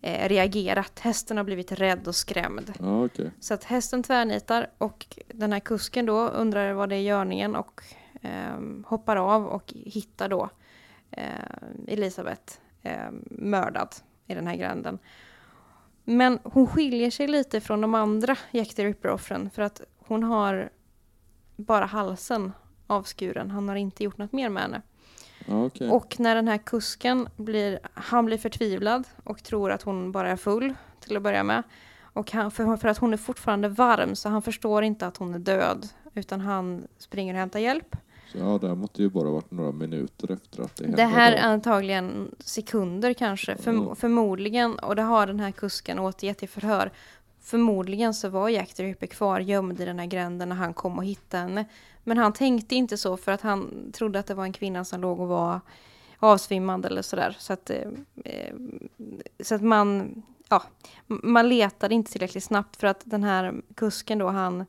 eh, 0.00 0.28
reagerat. 0.28 0.98
Hästen 0.98 1.36
har 1.36 1.44
blivit 1.44 1.72
rädd 1.72 2.08
och 2.08 2.14
skrämd. 2.14 2.72
Ja, 2.78 3.04
okej. 3.04 3.30
Så 3.40 3.54
att 3.54 3.64
hästen 3.64 4.02
tvärnitar 4.02 4.70
och 4.78 5.06
den 5.26 5.52
här 5.52 5.60
kusken 5.60 6.06
då 6.06 6.28
undrar 6.28 6.72
vad 6.72 6.88
det 6.88 6.96
är 6.96 7.00
i 7.00 7.04
görningen 7.04 7.56
och 7.56 7.82
ehm, 8.22 8.84
hoppar 8.88 9.16
av 9.16 9.46
och 9.46 9.72
hittar 9.74 10.28
då 10.28 10.50
eh, 11.10 11.24
Elisabeth 11.86 12.52
eh, 12.82 13.10
mördad 13.30 13.94
i 14.26 14.34
den 14.34 14.46
här 14.46 14.56
gränden. 14.56 14.98
Men 16.04 16.38
hon 16.44 16.66
skiljer 16.66 17.10
sig 17.10 17.26
lite 17.28 17.60
från 17.60 17.80
de 17.80 17.94
andra 17.94 18.36
Jack 18.50 18.74
the 18.74 18.84
Ripper-offren 18.84 19.50
för 19.50 19.62
att 19.62 19.82
hon 20.08 20.22
har 20.22 20.70
bara 21.56 21.84
halsen 21.84 22.52
avskuren. 22.86 23.50
Han 23.50 23.68
har 23.68 23.76
inte 23.76 24.04
gjort 24.04 24.18
något 24.18 24.32
mer 24.32 24.48
med 24.48 24.62
henne. 24.62 24.82
Okej. 25.48 25.90
Och 25.90 26.20
när 26.20 26.34
den 26.34 26.48
här 26.48 26.58
kusken 26.58 27.28
blir, 27.36 27.78
han 27.94 28.24
blir 28.26 28.38
förtvivlad 28.38 29.04
och 29.24 29.42
tror 29.42 29.70
att 29.72 29.82
hon 29.82 30.12
bara 30.12 30.30
är 30.30 30.36
full 30.36 30.74
till 31.00 31.16
att 31.16 31.22
börja 31.22 31.42
med. 31.42 31.62
Och 32.00 32.32
han, 32.32 32.50
för, 32.50 32.76
för 32.76 32.88
att 32.88 32.98
hon 32.98 33.12
är 33.12 33.16
fortfarande 33.16 33.68
varm 33.68 34.14
så 34.16 34.28
han 34.28 34.42
förstår 34.42 34.82
inte 34.84 35.06
att 35.06 35.16
hon 35.16 35.34
är 35.34 35.38
död. 35.38 35.88
Utan 36.14 36.40
han 36.40 36.86
springer 36.98 37.34
och 37.34 37.38
hämtar 37.40 37.58
hjälp. 37.60 37.96
Så, 38.32 38.38
ja, 38.38 38.58
det 38.60 38.68
här 38.68 38.74
måste 38.74 39.02
ju 39.02 39.10
bara 39.10 39.30
varit 39.30 39.50
några 39.50 39.72
minuter 39.72 40.30
efter 40.32 40.62
att 40.62 40.76
det 40.76 40.84
hände. 40.84 40.96
Det 41.02 41.04
här 41.08 41.32
är 41.32 41.42
antagligen 41.42 42.34
sekunder 42.38 43.12
kanske, 43.12 43.54
förm- 43.56 43.82
Mm. 43.82 43.96
förmodligen. 43.96 44.78
Och 44.78 44.96
det 44.96 45.02
har 45.02 45.26
den 45.26 45.40
här 45.40 45.50
kusken 45.50 45.98
återgett 45.98 46.42
i 46.42 46.46
förhör. 46.46 46.92
Förmodligen 47.48 48.14
så 48.14 48.28
var 48.28 48.48
Jack 48.48 48.74
the 48.74 48.84
Ripper 48.84 49.06
kvar 49.06 49.40
gömd 49.40 49.80
i 49.80 49.84
den 49.84 49.98
här 49.98 50.06
gränden 50.06 50.48
när 50.48 50.56
han 50.56 50.74
kom 50.74 50.98
och 50.98 51.04
hittade 51.04 51.42
henne. 51.42 51.64
Men 52.04 52.18
han 52.18 52.32
tänkte 52.32 52.74
inte 52.74 52.96
så 52.96 53.16
för 53.16 53.32
att 53.32 53.40
han 53.40 53.92
trodde 53.92 54.18
att 54.18 54.26
det 54.26 54.34
var 54.34 54.44
en 54.44 54.52
kvinna 54.52 54.84
som 54.84 55.00
låg 55.00 55.20
och 55.20 55.28
var 55.28 55.60
avsvimmad 56.18 56.86
eller 56.86 57.02
sådär. 57.02 57.36
Så 57.38 57.52
att, 57.52 57.70
eh, 57.70 57.88
eh 58.24 58.54
så 59.40 59.54
att 59.54 59.62
man, 59.62 60.22
ja, 60.48 60.62
man 61.06 61.48
letade 61.48 61.94
inte 61.94 62.12
tillräckligt 62.12 62.44
snabbt 62.44 62.76
för 62.76 62.86
att 62.86 63.02
den 63.04 63.24
här 63.24 63.62
kusken 63.74 64.18
då 64.18 64.28
han 64.28 64.64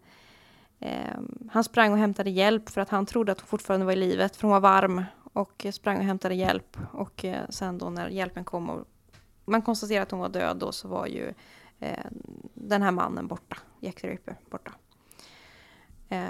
eh, 0.80 1.20
han 1.52 1.64
sprang 1.64 1.92
och 1.92 1.98
hämtade 1.98 2.30
hjälp 2.30 2.70
för 2.70 2.82
att 2.82 2.90
han 2.90 3.06
trodde 3.06 3.32
att 3.32 3.40
hon 3.40 3.48
fortfarande 3.48 3.86
var 3.86 3.94
i 3.94 3.96
livet 3.96 4.36
för 4.36 4.42
hon 4.42 4.52
var 4.52 4.60
varm 4.60 5.04
och 5.34 5.66
sprang 5.74 5.98
och 5.98 6.04
hämtade 6.04 6.36
hjälp 6.36 6.78
och 6.92 7.26
eh, 7.26 7.50
sen 7.50 7.78
då 7.78 7.90
när 7.90 8.10
hjälpen 8.10 8.44
kom 8.44 8.70
och 8.70 8.88
man 9.46 9.62
konstaterade 9.62 10.04
att 10.04 10.12
hon 10.12 10.20
var 10.20 10.30
död 10.30 10.58
då 10.58 10.72
så 10.72 10.88
var 10.88 11.08
ju 11.08 11.34
eh, 11.80 12.06
den 12.54 12.82
här 12.82 12.92
mannen 12.92 13.28
borta, 13.28 13.58
Jack 13.80 14.02
the 14.02 14.08
Ripper 14.10 14.36
borta. 14.50 14.72
Eh, 16.10 16.30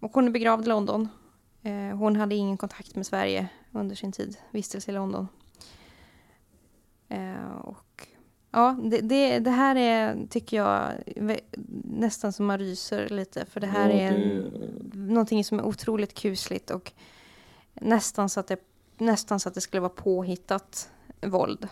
och 0.00 0.12
hon 0.14 0.26
är 0.26 0.30
begravd 0.30 0.64
i 0.64 0.68
London. 0.68 1.08
Eh, 1.62 1.96
hon 1.96 2.16
hade 2.16 2.34
ingen 2.34 2.56
kontakt 2.56 2.96
med 2.96 3.06
Sverige 3.06 3.48
under 3.72 3.94
sin 3.96 4.12
tid, 4.12 4.36
vistelse 4.50 4.90
i 4.90 4.94
London. 4.94 5.28
Eh, 7.08 7.50
och 7.62 8.08
ja, 8.50 8.76
det, 8.84 9.00
det, 9.00 9.38
det 9.38 9.50
här 9.50 9.76
är, 9.76 10.26
tycker 10.30 10.56
jag, 10.56 10.92
nästan 11.84 12.32
som 12.32 12.46
man 12.46 12.58
ryser 12.58 13.08
lite. 13.08 13.46
För 13.46 13.60
det 13.60 13.66
här 13.66 13.88
Ja, 13.90 13.94
är 13.96 14.12
en, 14.12 14.50
det- 14.90 14.98
någonting 14.98 15.44
som 15.44 15.58
är 15.58 15.64
otroligt 15.64 16.14
kusligt 16.14 16.70
och 16.70 16.92
nästan 17.74 18.28
så 18.28 18.40
att 18.40 18.46
det, 18.46 18.58
nästan 18.98 19.40
så 19.40 19.48
att 19.48 19.54
det 19.54 19.60
skulle 19.60 19.80
vara 19.80 19.92
påhittat 19.96 20.90
våld. 21.22 21.68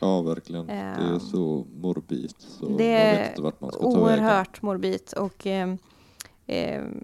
Ja, 0.00 0.22
verkligen. 0.22 0.66
det 0.66 0.72
är 0.72 1.12
Ehm, 1.12 1.20
så 1.20 1.66
morbid 1.74 2.34
så 2.38 2.68
det 2.78 2.94
är. 2.94 3.34
Oerhört 3.78 4.62
morbid 4.62 5.12
och 5.16 5.46
eh, 5.46 5.74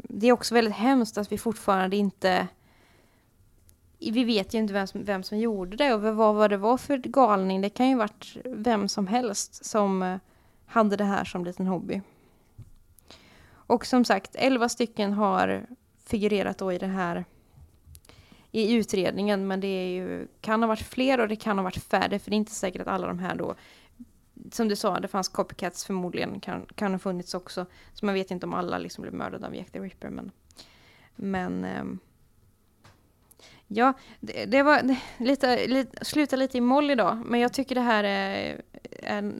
det 0.02 0.26
är 0.28 0.32
också 0.32 0.54
väldigt 0.54 0.74
hemskt 0.74 1.18
att 1.18 1.32
vi 1.32 1.38
fortfarande 1.38 1.96
inte 1.96 2.48
vi 3.98 4.24
vet 4.24 4.54
ju 4.54 4.58
inte 4.58 4.72
vem 4.72 4.86
som, 4.86 5.04
vem 5.04 5.22
som 5.22 5.38
gjorde 5.38 5.76
det 5.76 5.94
och 5.94 6.02
vad, 6.02 6.34
vad 6.34 6.50
det 6.50 6.56
var 6.56 6.76
för 6.76 6.98
galning. 6.98 7.60
Det 7.60 7.70
kan 7.70 7.88
ju 7.88 7.96
varit 7.96 8.36
vem 8.44 8.88
som 8.88 9.06
helst 9.06 9.64
som 9.64 10.02
eh, 10.02 10.16
hade 10.66 10.96
det 10.96 11.04
här 11.04 11.24
som 11.24 11.44
liten 11.44 11.66
hobby. 11.66 12.00
Och 13.48 13.86
som 13.86 14.04
sagt, 14.04 14.30
11 14.34 14.68
stycken 14.68 15.12
har 15.12 15.66
figurerat 16.04 16.58
då 16.58 16.72
i 16.72 16.78
det 16.78 16.86
här 16.86 17.24
i 18.60 18.72
utredningen, 18.72 19.46
men 19.46 19.60
det 19.60 19.66
är 19.66 19.88
ju, 19.88 20.26
kan 20.40 20.62
ha 20.62 20.66
varit 20.66 20.86
fler 20.86 21.20
och 21.20 21.28
det 21.28 21.36
kan 21.36 21.58
ha 21.58 21.62
varit 21.62 21.84
färre, 21.84 22.18
för 22.18 22.30
det 22.30 22.34
är 22.34 22.38
inte 22.38 22.54
säkert 22.54 22.80
att 22.80 22.88
alla 22.88 23.06
de 23.06 23.18
här 23.18 23.34
då 23.34 23.54
som 24.52 24.68
du 24.68 24.76
sa, 24.76 25.00
det 25.00 25.08
fanns 25.08 25.28
copycats 25.28 25.84
förmodligen, 25.84 26.40
kan, 26.40 26.66
kan 26.74 26.92
ha 26.92 26.98
funnits 26.98 27.34
också. 27.34 27.66
Så 27.94 28.06
man 28.06 28.14
vet 28.14 28.30
inte 28.30 28.46
om 28.46 28.54
alla 28.54 28.78
liksom 28.78 29.02
blev 29.02 29.14
mördade 29.14 29.46
av 29.46 29.56
Jack 29.56 29.70
the 29.70 29.78
Ripper, 29.78 30.10
men... 30.10 30.30
Men... 31.16 31.64
Ehm, 31.64 31.98
ja, 33.66 33.92
det, 34.20 34.44
det 34.44 34.62
var 34.62 34.82
det, 34.82 34.98
lite, 35.18 35.66
lite... 35.66 36.04
Sluta 36.04 36.36
lite 36.36 36.58
i 36.58 36.60
moll 36.60 36.90
idag, 36.90 37.22
men 37.26 37.40
jag 37.40 37.52
tycker 37.52 37.74
det 37.74 37.80
här 37.80 38.04
är... 38.04 38.62
är 38.90 39.32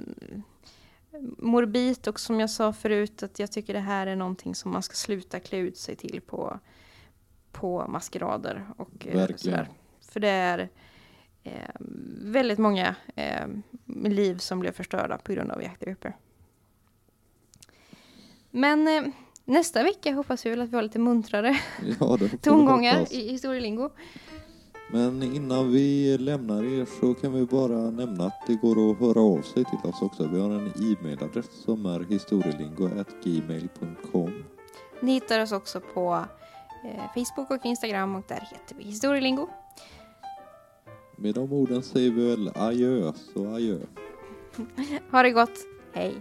morbid 1.39 2.09
och 2.09 2.21
som 2.21 2.41
jag 2.41 2.51
sa 2.51 2.73
förut, 2.73 3.23
att 3.23 3.39
jag 3.39 3.53
tycker 3.53 3.75
det 3.75 3.81
här 3.81 4.07
är 4.07 4.17
någonting 4.17 4.55
som 4.55 4.73
man 4.73 4.83
ska 4.83 4.95
sluta 4.95 5.41
klä 5.41 5.59
ut 5.59 5.77
sig 5.77 5.97
till 5.97 6.21
på, 6.27 6.61
på 7.57 7.87
maskerader 7.89 8.67
och 8.77 9.07
eh, 9.07 9.17
Verkligen. 9.17 9.39
sådär. 9.39 9.69
För 10.01 10.21
det 10.21 10.29
är 10.29 10.69
eh, 11.43 11.53
väldigt 12.23 12.59
många 12.59 12.95
eh, 13.15 13.47
liv 13.87 14.39
som 14.39 14.61
blev 14.61 14.73
förstörda 14.73 15.19
på 15.19 15.33
grund 15.33 15.51
av 15.51 15.63
Ripper. 15.81 16.17
Men 18.51 18.89
eh, 18.89 19.03
nästa 19.45 19.83
vecka 19.83 20.15
hoppas 20.15 20.47
vi 20.47 20.51
väl 20.51 20.61
att 20.61 20.69
vi 20.69 20.75
har 20.77 20.83
lite 20.83 20.99
muntrare 20.99 21.61
Ja, 22.01 22.19
tongångar 22.43 23.13
i 23.13 23.31
historielingo. 23.31 23.91
Men 24.93 25.23
innan 25.23 25.73
vi 25.73 26.19
lämnar 26.19 26.65
er 26.65 26.87
så 27.01 27.15
kan 27.15 27.33
vi 27.33 27.47
bara 27.47 27.91
nämna 27.91 28.25
att 28.25 28.47
det 28.47 28.55
går 28.55 28.91
att 28.91 28.99
höra 28.99 29.21
av 29.21 29.43
sig 29.43 29.65
till 29.65 29.79
oss 29.91 30.03
också. 30.03 30.29
Vi 30.33 30.41
har 30.41 30.51
en 30.51 30.67
e-mailadress 30.67 31.63
som 31.65 31.87
är 31.87 32.01
historielingo.gmail.com 32.01 34.45
Ni 35.01 35.13
hittar 35.13 35.41
oss 35.41 35.53
också 35.53 35.81
på 35.81 36.25
Facebook 37.15 37.51
och 37.51 37.67
Instagram 37.67 38.15
och 38.17 38.25
där 38.29 38.49
heter 38.53 38.75
vi 38.75 38.85
historielingo. 38.85 39.49
Med 41.17 41.35
de 41.35 41.53
orden 41.53 41.83
säger 41.83 42.11
vi 42.11 42.27
väl 42.31 42.53
adjö, 42.55 43.13
så 43.35 43.55
adjö. 43.55 43.79
Ha 45.11 45.23
det 45.23 45.31
gott, 45.31 45.59
hej! 45.93 46.15